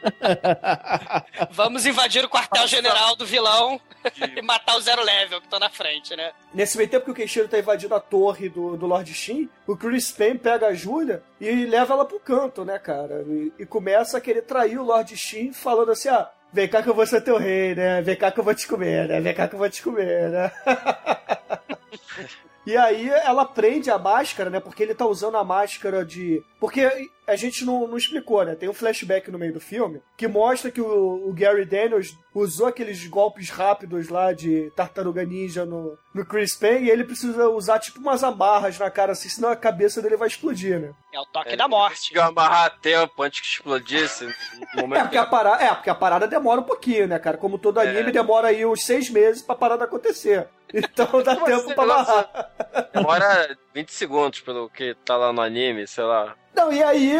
[1.50, 3.80] Vamos invadir o quartel-general do vilão
[4.36, 6.32] e matar o zero level que estão na frente, né?
[6.52, 9.76] Nesse meio tempo que o Kenshiro tá invadindo a torre do, do Lord Shin, o
[9.76, 13.24] Chris Payne pega a Julia e leva ela pro canto, né, cara?
[13.26, 16.88] E, e começa a querer trair o Lord Shin, falando assim, ah, vem cá que
[16.88, 18.00] eu vou ser teu rei, né?
[18.00, 19.20] Vem cá que eu vou te comer, né?
[19.20, 20.52] Vem cá que eu vou te comer, né?
[22.66, 24.58] E aí ela prende a máscara, né?
[24.58, 26.42] Porque ele tá usando a máscara de.
[26.58, 28.54] Porque a gente não, não explicou, né?
[28.54, 32.66] Tem um flashback no meio do filme que mostra que o, o Gary Daniels usou
[32.66, 37.78] aqueles golpes rápidos lá de tartaruga ninja no, no Chris Payne e ele precisa usar
[37.78, 40.92] tipo umas amarras na cara assim, senão a cabeça dele vai explodir, né?
[41.12, 41.96] É o toque da morte.
[42.00, 44.24] Conseguiu amarrar a tempo antes que explodisse.
[44.26, 47.36] No É momento porque, a parada, é, porque a parada demora um pouquinho, né, cara?
[47.36, 50.48] Como todo anime, demora aí uns seis meses pra parada acontecer.
[50.72, 52.50] Então dá tempo assim, pra amarrar.
[52.92, 56.34] Demora 20 segundos pelo que tá lá no anime, sei lá.
[56.54, 57.18] Não, e aí,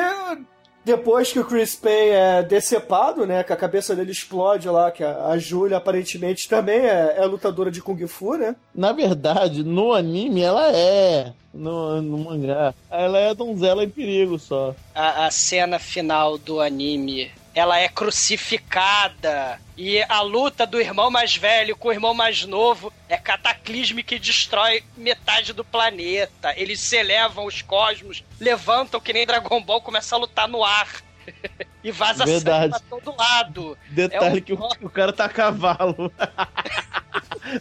[0.85, 5.03] depois que o Chris Payne é decepado, né, que a cabeça dele explode lá, que
[5.03, 8.55] a, a Julia aparentemente também é, é lutadora de Kung Fu, né?
[8.75, 11.33] Na verdade, no anime ela é.
[11.53, 12.75] No, no mangá.
[12.91, 14.75] Ela é a donzela em perigo só.
[14.95, 19.61] A, a cena final do anime, ela é crucificada.
[19.77, 24.19] E a luta do irmão mais velho com o irmão mais novo é cataclísmica e
[24.19, 26.53] destrói metade do planeta.
[26.57, 30.89] Eles se elevam os cosmos, levantam que nem Dragon Ball, começa a lutar no ar.
[31.83, 32.73] e vaza Verdade.
[32.75, 33.79] sangue pra todo lado.
[33.89, 36.13] Detalhe É um- que o, o cara tá a cavalo.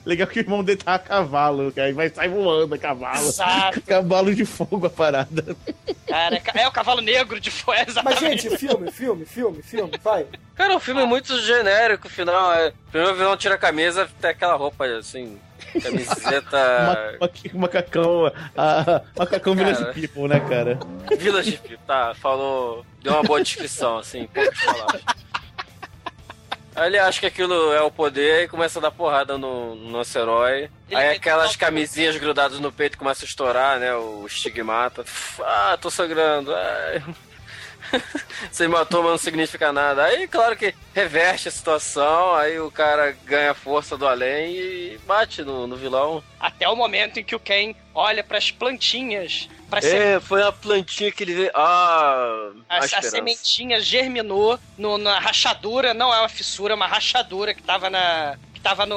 [0.06, 3.28] Legal que o irmão dele tá a cavalo, que aí vai sair voando a cavalo.
[3.28, 3.82] Exato.
[3.88, 5.56] Cavalo de fogo a parada.
[6.08, 8.44] Cara, é o cavalo negro de fogo, Mas, exatamente.
[8.50, 10.26] gente, filme, filme, filme, filme, vai.
[10.56, 12.72] Cara, o filme é muito genérico, o final é.
[12.92, 15.40] Primeiro o vilão tira a camisa, tem aquela roupa assim.
[15.82, 17.18] Camiseta.
[17.20, 18.32] Ma- ma- macacão.
[18.56, 19.74] A, macacão Cara.
[19.74, 20.80] Village People, né, cara?
[21.18, 22.86] Village People, tá, falou.
[23.02, 25.02] Deu uma boa descrição, assim, poucas palavras.
[26.76, 29.92] Aí ele acha que aquilo é o poder e começa a dar porrada no, no
[29.92, 30.70] nosso herói.
[30.90, 33.94] Ele Aí aquelas que- camisinhas grudadas no peito começam a estourar, né?
[33.96, 35.06] O estigmata.
[35.42, 36.54] Ah, tô sangrando.
[36.56, 37.04] Ai.
[38.52, 40.04] Você matou, mas não significa nada.
[40.06, 45.44] Aí, claro que reverte a situação, aí o cara ganha força do além e bate
[45.44, 46.24] no, no vilão.
[46.40, 49.48] Até o momento em que o Ken olha pras plantinhas,
[49.82, 51.52] pra É, foi a plantinha que ele vê.
[51.56, 56.88] Ah, A, a, a sementinha germinou no- na rachadura, não é uma fissura, é uma
[56.88, 58.38] rachadura que tava na.
[58.62, 58.96] tava no,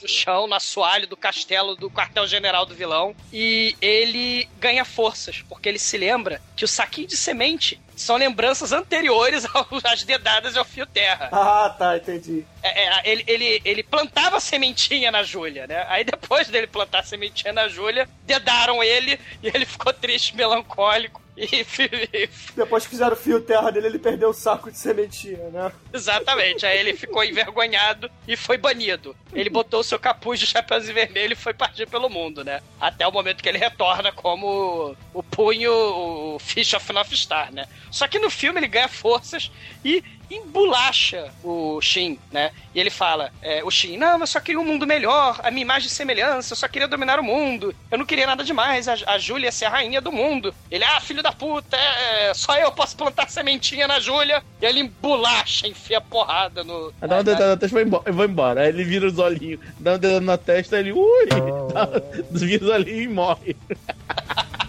[0.00, 3.14] no chão, no assoalho do castelo do quartel-general do vilão.
[3.32, 8.72] E ele ganha forças, porque ele se lembra que o saquinho de semente são lembranças
[8.72, 9.44] anteriores
[9.84, 11.28] às dedadas ao fio terra.
[11.32, 12.44] Ah, tá, entendi.
[12.62, 15.86] É, é, ele, ele, ele plantava sementinha na Júlia, né?
[15.88, 21.19] Aí depois dele plantar sementinha na Júlia, dedaram ele e ele ficou triste, melancólico.
[22.56, 25.72] Depois que fizeram o fio terra dele, ele perdeu o saco de sementinha, né?
[25.92, 26.66] Exatamente.
[26.66, 29.16] Aí ele ficou envergonhado e foi banido.
[29.32, 32.60] Ele botou o seu capuz de chapéuzinho vermelho e foi partir pelo mundo, né?
[32.80, 37.66] Até o momento que ele retorna como o punho, o Fish of North Star, né?
[37.90, 39.50] Só que no filme ele ganha forças
[39.84, 40.02] e
[40.34, 42.50] embolacha o Shin, né?
[42.74, 45.62] E ele fala, é, o Shin, não, eu só queria um mundo melhor, a minha
[45.62, 48.94] imagem e semelhança, eu só queria dominar o mundo, eu não queria nada demais, a,
[49.06, 50.54] a Júlia ia ser a rainha do mundo.
[50.70, 54.42] Ele, ah, filho da puta, é, só eu posso plantar sementinha na Júlia.
[54.60, 56.92] E ele embolacha, enfia porrada no...
[57.00, 58.60] Dá uma dedada na testa e vai embora, vai embora.
[58.62, 61.26] Aí ele vira os olhinhos, dá uma dedada na testa, ele, ui,
[61.72, 61.88] dá,
[62.30, 63.56] vira os olhinhos e morre.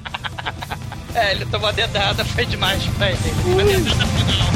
[1.13, 3.17] É, ele tomou a dedada, foi demais pra ele.
[3.17, 4.50] Foi a dedada final.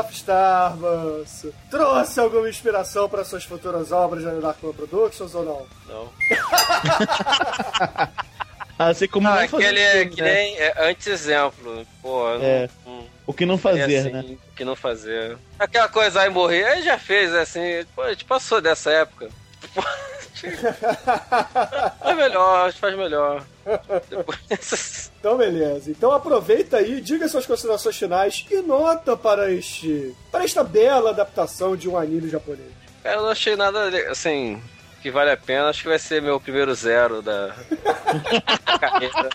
[0.00, 1.52] Of Star, Manso.
[1.70, 5.66] Trouxe alguma inspiração para suas futuras obras da Dark One Productions ou não?
[5.86, 6.08] Não.
[8.78, 10.32] Assim como Ah, aquele é filme, que né?
[10.34, 11.84] nem é, anti-exemplo.
[12.00, 12.68] Pô, É.
[12.86, 14.36] não- O que não é fazer, assim, né?
[14.52, 15.36] O que não fazer.
[15.58, 17.84] Aquela coisa, ai, morrer, aí já fez, assim.
[17.94, 19.28] Pô, a gente passou dessa época.
[22.00, 23.42] Faz melhor, a gente faz melhor.
[24.08, 25.10] Depois...
[25.18, 25.90] Então, beleza.
[25.90, 31.76] Então aproveita aí, diga suas considerações finais e nota para este para esta bela adaptação
[31.76, 32.68] de um anime japonês.
[33.02, 34.62] Cara, eu não achei nada, assim,
[35.02, 35.68] que vale a pena.
[35.68, 39.28] Acho que vai ser meu primeiro zero da da carreira.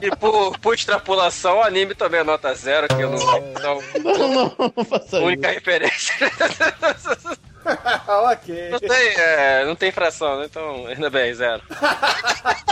[0.00, 3.18] E por, por extrapolação, o anime também é nota zero, que eu não.
[3.18, 5.26] não Não, não, não faça a isso.
[5.26, 6.14] única referência.
[8.32, 8.70] ok.
[8.70, 10.46] Não tem, é, não tem fração, né?
[10.50, 11.62] Então, ainda bem, zero.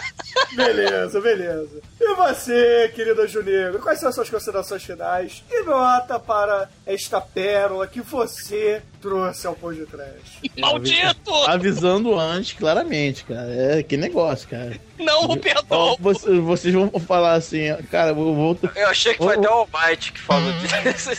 [0.54, 1.80] Beleza, beleza.
[2.00, 7.86] E você, querida Junegro, quais são as suas considerações finais e nota para esta pérola
[7.86, 10.40] que você trouxe ao Pão de Trash?
[10.56, 11.34] Maldito!
[11.46, 13.48] Avisando antes, claramente, cara.
[13.78, 14.78] É que negócio, cara.
[14.98, 15.96] Não o Ó, perdoa!
[16.00, 18.58] você- vocês vão falar assim, cara, eu vou.
[18.74, 21.10] Eu achei que foi até o Almighty que falou disso.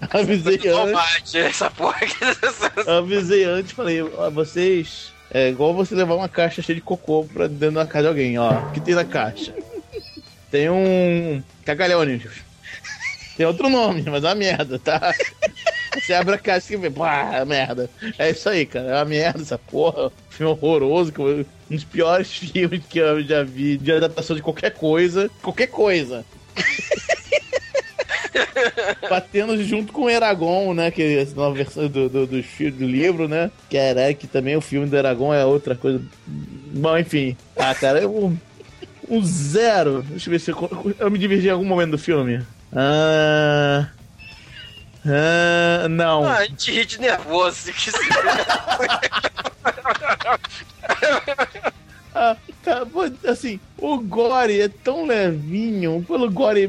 [0.10, 1.34] Avisei antes.
[1.34, 2.14] Essa porra aqui.
[2.90, 5.12] Avisei antes, falei, vocês.
[5.32, 8.38] É igual você levar uma caixa cheia de cocô pra dentro da casa de alguém,
[8.38, 8.50] ó.
[8.50, 9.54] O que tem na caixa?
[10.50, 11.42] Tem um.
[11.64, 12.22] Cagalhões.
[13.36, 15.14] Tem outro nome, mas é uma merda, tá?
[15.94, 17.88] Você abre a caixa e vê, pá, é merda.
[18.18, 18.88] É isso aí, cara.
[18.88, 20.10] É uma merda essa porra.
[20.28, 21.44] Filme horroroso, um
[21.74, 25.30] dos piores filmes que eu já vi de adaptação de qualquer coisa.
[25.42, 26.24] Qualquer coisa.
[29.08, 30.90] Batendo junto com o Eragon, né?
[30.90, 33.50] Que é essa nova versão do, do, do, do livro, né?
[33.68, 36.00] Que era que também o filme do Eragon é outra coisa.
[36.26, 37.36] Bom, enfim.
[37.56, 38.36] Ah, cara, eu,
[39.08, 40.02] um, zero.
[40.08, 42.44] Deixa eu ver se eu, eu me divergi em algum momento do filme.
[42.72, 43.88] Ah.
[45.04, 46.24] Ah, não.
[46.24, 47.72] Ah, a gente ri de nervoso.
[47.72, 47.98] Que se...
[52.12, 52.36] Ah,
[52.92, 56.68] pô, assim, o Gore é tão levinho, pelo Gore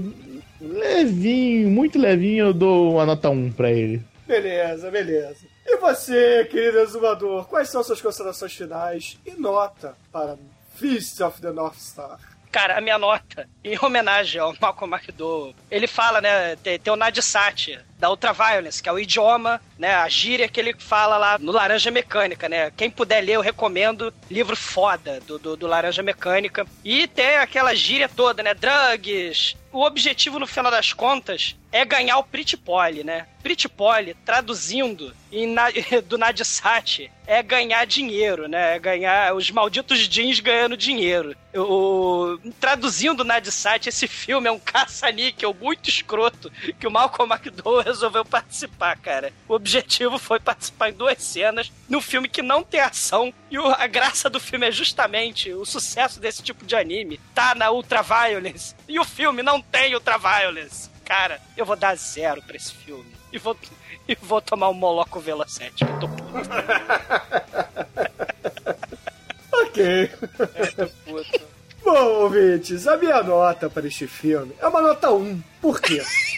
[0.61, 4.01] levinho, muito levinho, eu dou uma nota 1 pra ele.
[4.27, 5.45] Beleza, beleza.
[5.65, 10.37] E você, querido exumador, quais são suas considerações finais e nota para
[10.75, 12.19] Fist of the North Star?
[12.51, 16.97] Cara, a minha nota, em homenagem ao Malcolm McDowell, ele fala, né, tem, tem o
[16.97, 21.51] Nadsat, da Ultraviolence, que é o idioma, né, a gíria que ele fala lá no
[21.51, 22.69] Laranja Mecânica, né?
[22.75, 26.65] Quem puder ler, eu recomendo, livro foda do, do, do Laranja Mecânica.
[26.83, 32.17] E tem aquela gíria toda, né, drugs, o objetivo, no final das contas, é ganhar
[32.17, 33.27] o Pritipoli, né?
[33.41, 35.67] Pritipoli, traduzindo em na,
[36.05, 38.75] do Nadsat, é ganhar dinheiro, né?
[38.75, 41.35] É ganhar os malditos jeans ganhando dinheiro.
[41.55, 48.25] O, traduzindo Nadsat, esse filme é um caça-níquel muito escroto que o Malcolm McDowell resolveu
[48.25, 49.31] participar, cara.
[49.47, 53.87] O objetivo foi participar em duas cenas num filme que não tem ação e a
[53.87, 57.19] graça do filme é justamente o sucesso desse tipo de anime.
[57.33, 60.89] Tá na Ultraviolence e o filme não tem Ultraviolence.
[61.05, 63.09] Cara, eu vou dar zero pra esse filme.
[63.31, 63.57] E vou,
[64.07, 66.49] e vou tomar um Moloco Velocete, que eu tô puto.
[69.53, 70.09] Ok.
[71.05, 71.41] Puta.
[71.83, 75.41] Bom, ouvintes, a minha nota para este filme é uma nota 1.
[75.61, 76.01] Por quê?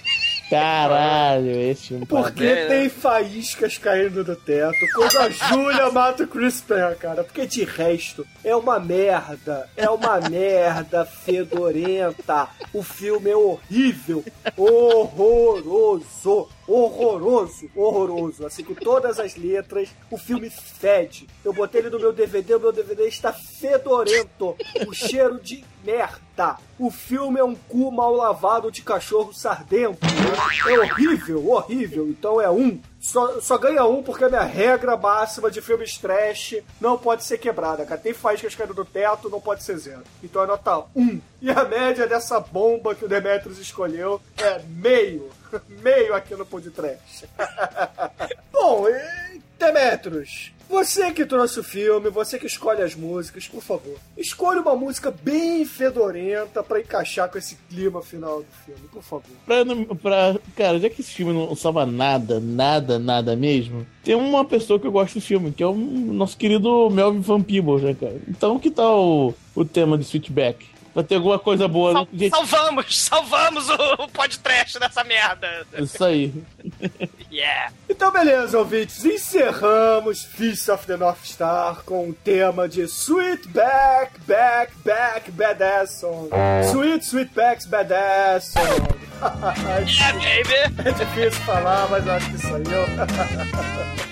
[0.53, 2.05] Caralho, esse filme.
[2.05, 2.65] Porque É, né?
[2.67, 7.23] tem faíscas caindo do teto quando a Júlia mata o Chris Penn, cara.
[7.23, 9.67] Porque de resto, é uma merda.
[9.75, 12.47] É uma merda fedorenta.
[12.73, 14.23] O filme é horrível.
[14.57, 16.47] Horroroso.
[16.67, 17.69] Horroroso.
[17.75, 18.45] Horroroso.
[18.45, 21.27] Assim, com todas as letras, o filme fede.
[21.43, 24.55] Eu botei ele no meu DVD, o meu DVD está fedorento.
[24.87, 26.57] O cheiro de merda.
[26.79, 29.99] O filme é um cu mal lavado de cachorro sardento.
[30.67, 32.07] É horrível, horrível.
[32.07, 32.79] Então é um.
[32.99, 37.37] Só, só ganha um porque a minha regra máxima de filmes trash não pode ser
[37.37, 37.99] quebrada, cara.
[37.99, 40.03] Tem faíscas caindo do teto, não pode ser zero.
[40.23, 41.19] Então é nota um.
[41.41, 45.29] E a média dessa bomba que o Demetrius escolheu é meio.
[45.81, 47.25] Meio aqui no Pod Trash.
[48.51, 53.95] Bom, e Demetrius, você que trouxe o filme, você que escolhe as músicas, por favor,
[54.17, 59.23] escolha uma música bem fedorenta pra encaixar com esse clima final do filme, por favor.
[59.45, 59.63] Pra,
[60.01, 64.79] pra, cara, já que esse filme não salva nada, nada, nada mesmo, tem uma pessoa
[64.79, 68.19] que eu gosto do filme, que é o nosso querido Melvin Van Peebles, né, cara?
[68.27, 70.72] Então, que tal o, o tema de Switchback?
[70.93, 72.07] Pra ter alguma coisa boa, Sal- né?
[72.19, 73.73] Gente, salvamos, salvamos o,
[74.03, 75.65] o podcast dessa merda.
[75.77, 76.33] isso aí.
[77.33, 77.71] Yeah.
[77.89, 84.19] Então, beleza, ouvintes, encerramos Feast of the North Star com o tema de Sweet Back,
[84.27, 86.29] Back, Back, Badass Song.
[86.69, 88.87] Sweet, Sweet Backs, Badass Song.
[89.87, 90.89] Yeah, baby.
[90.89, 92.61] É difícil falar, mas eu acho que saiu.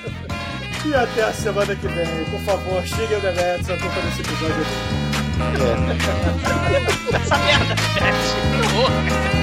[0.84, 2.26] E até a semana que vem.
[2.26, 5.11] Por favor, xinguem o Demetrius a culpa desse episódio aqui.
[7.14, 8.16] Essa merda, Pet.
[8.52, 9.41] Que horror.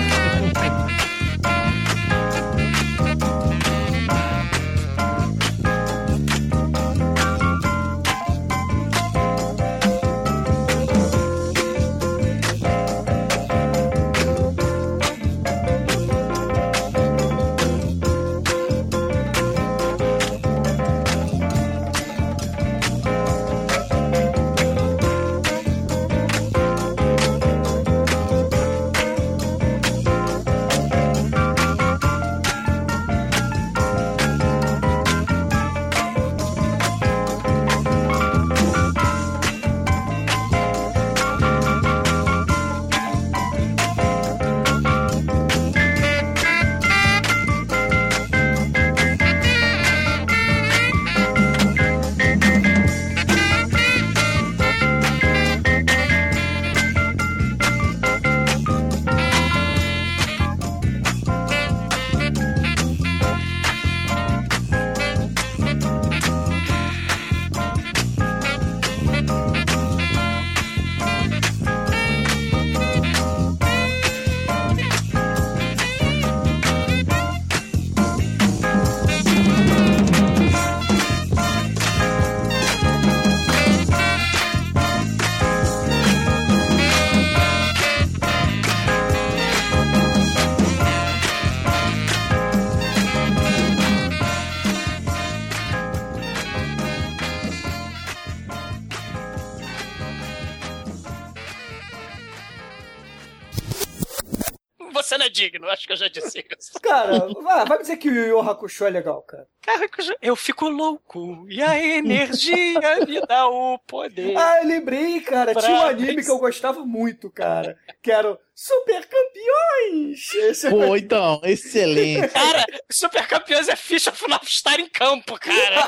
[105.49, 106.73] É digno, acho que eu já disse isso.
[106.83, 109.47] Cara, vai, vai me dizer que o Yu Yu Hakusho é legal, cara.
[109.63, 109.89] Cara,
[110.21, 114.37] eu fico louco e a energia me dá o poder.
[114.37, 115.53] Ah, eu lembrei, cara.
[115.53, 117.79] Pra- Tinha um anime que eu gostava muito, cara.
[118.03, 120.35] Que era o Super Campeões.
[120.35, 122.29] Esse Pô, então, excelente.
[122.29, 125.87] Cara, Super Campeões é ficha final estar em campo, cara.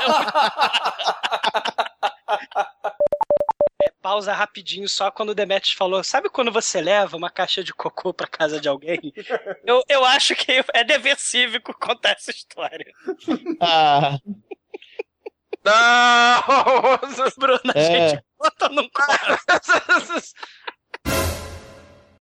[4.00, 8.12] Pausa rapidinho só quando o Demetrius falou: Sabe quando você leva uma caixa de cocô
[8.14, 8.98] pra casa de alguém?
[9.64, 12.90] Eu, eu acho que é dever cívico contar essa história.
[13.60, 14.18] Ah,
[15.64, 17.30] Não!
[17.36, 18.08] Bruna, a É.
[18.10, 19.44] gente bota num quarto.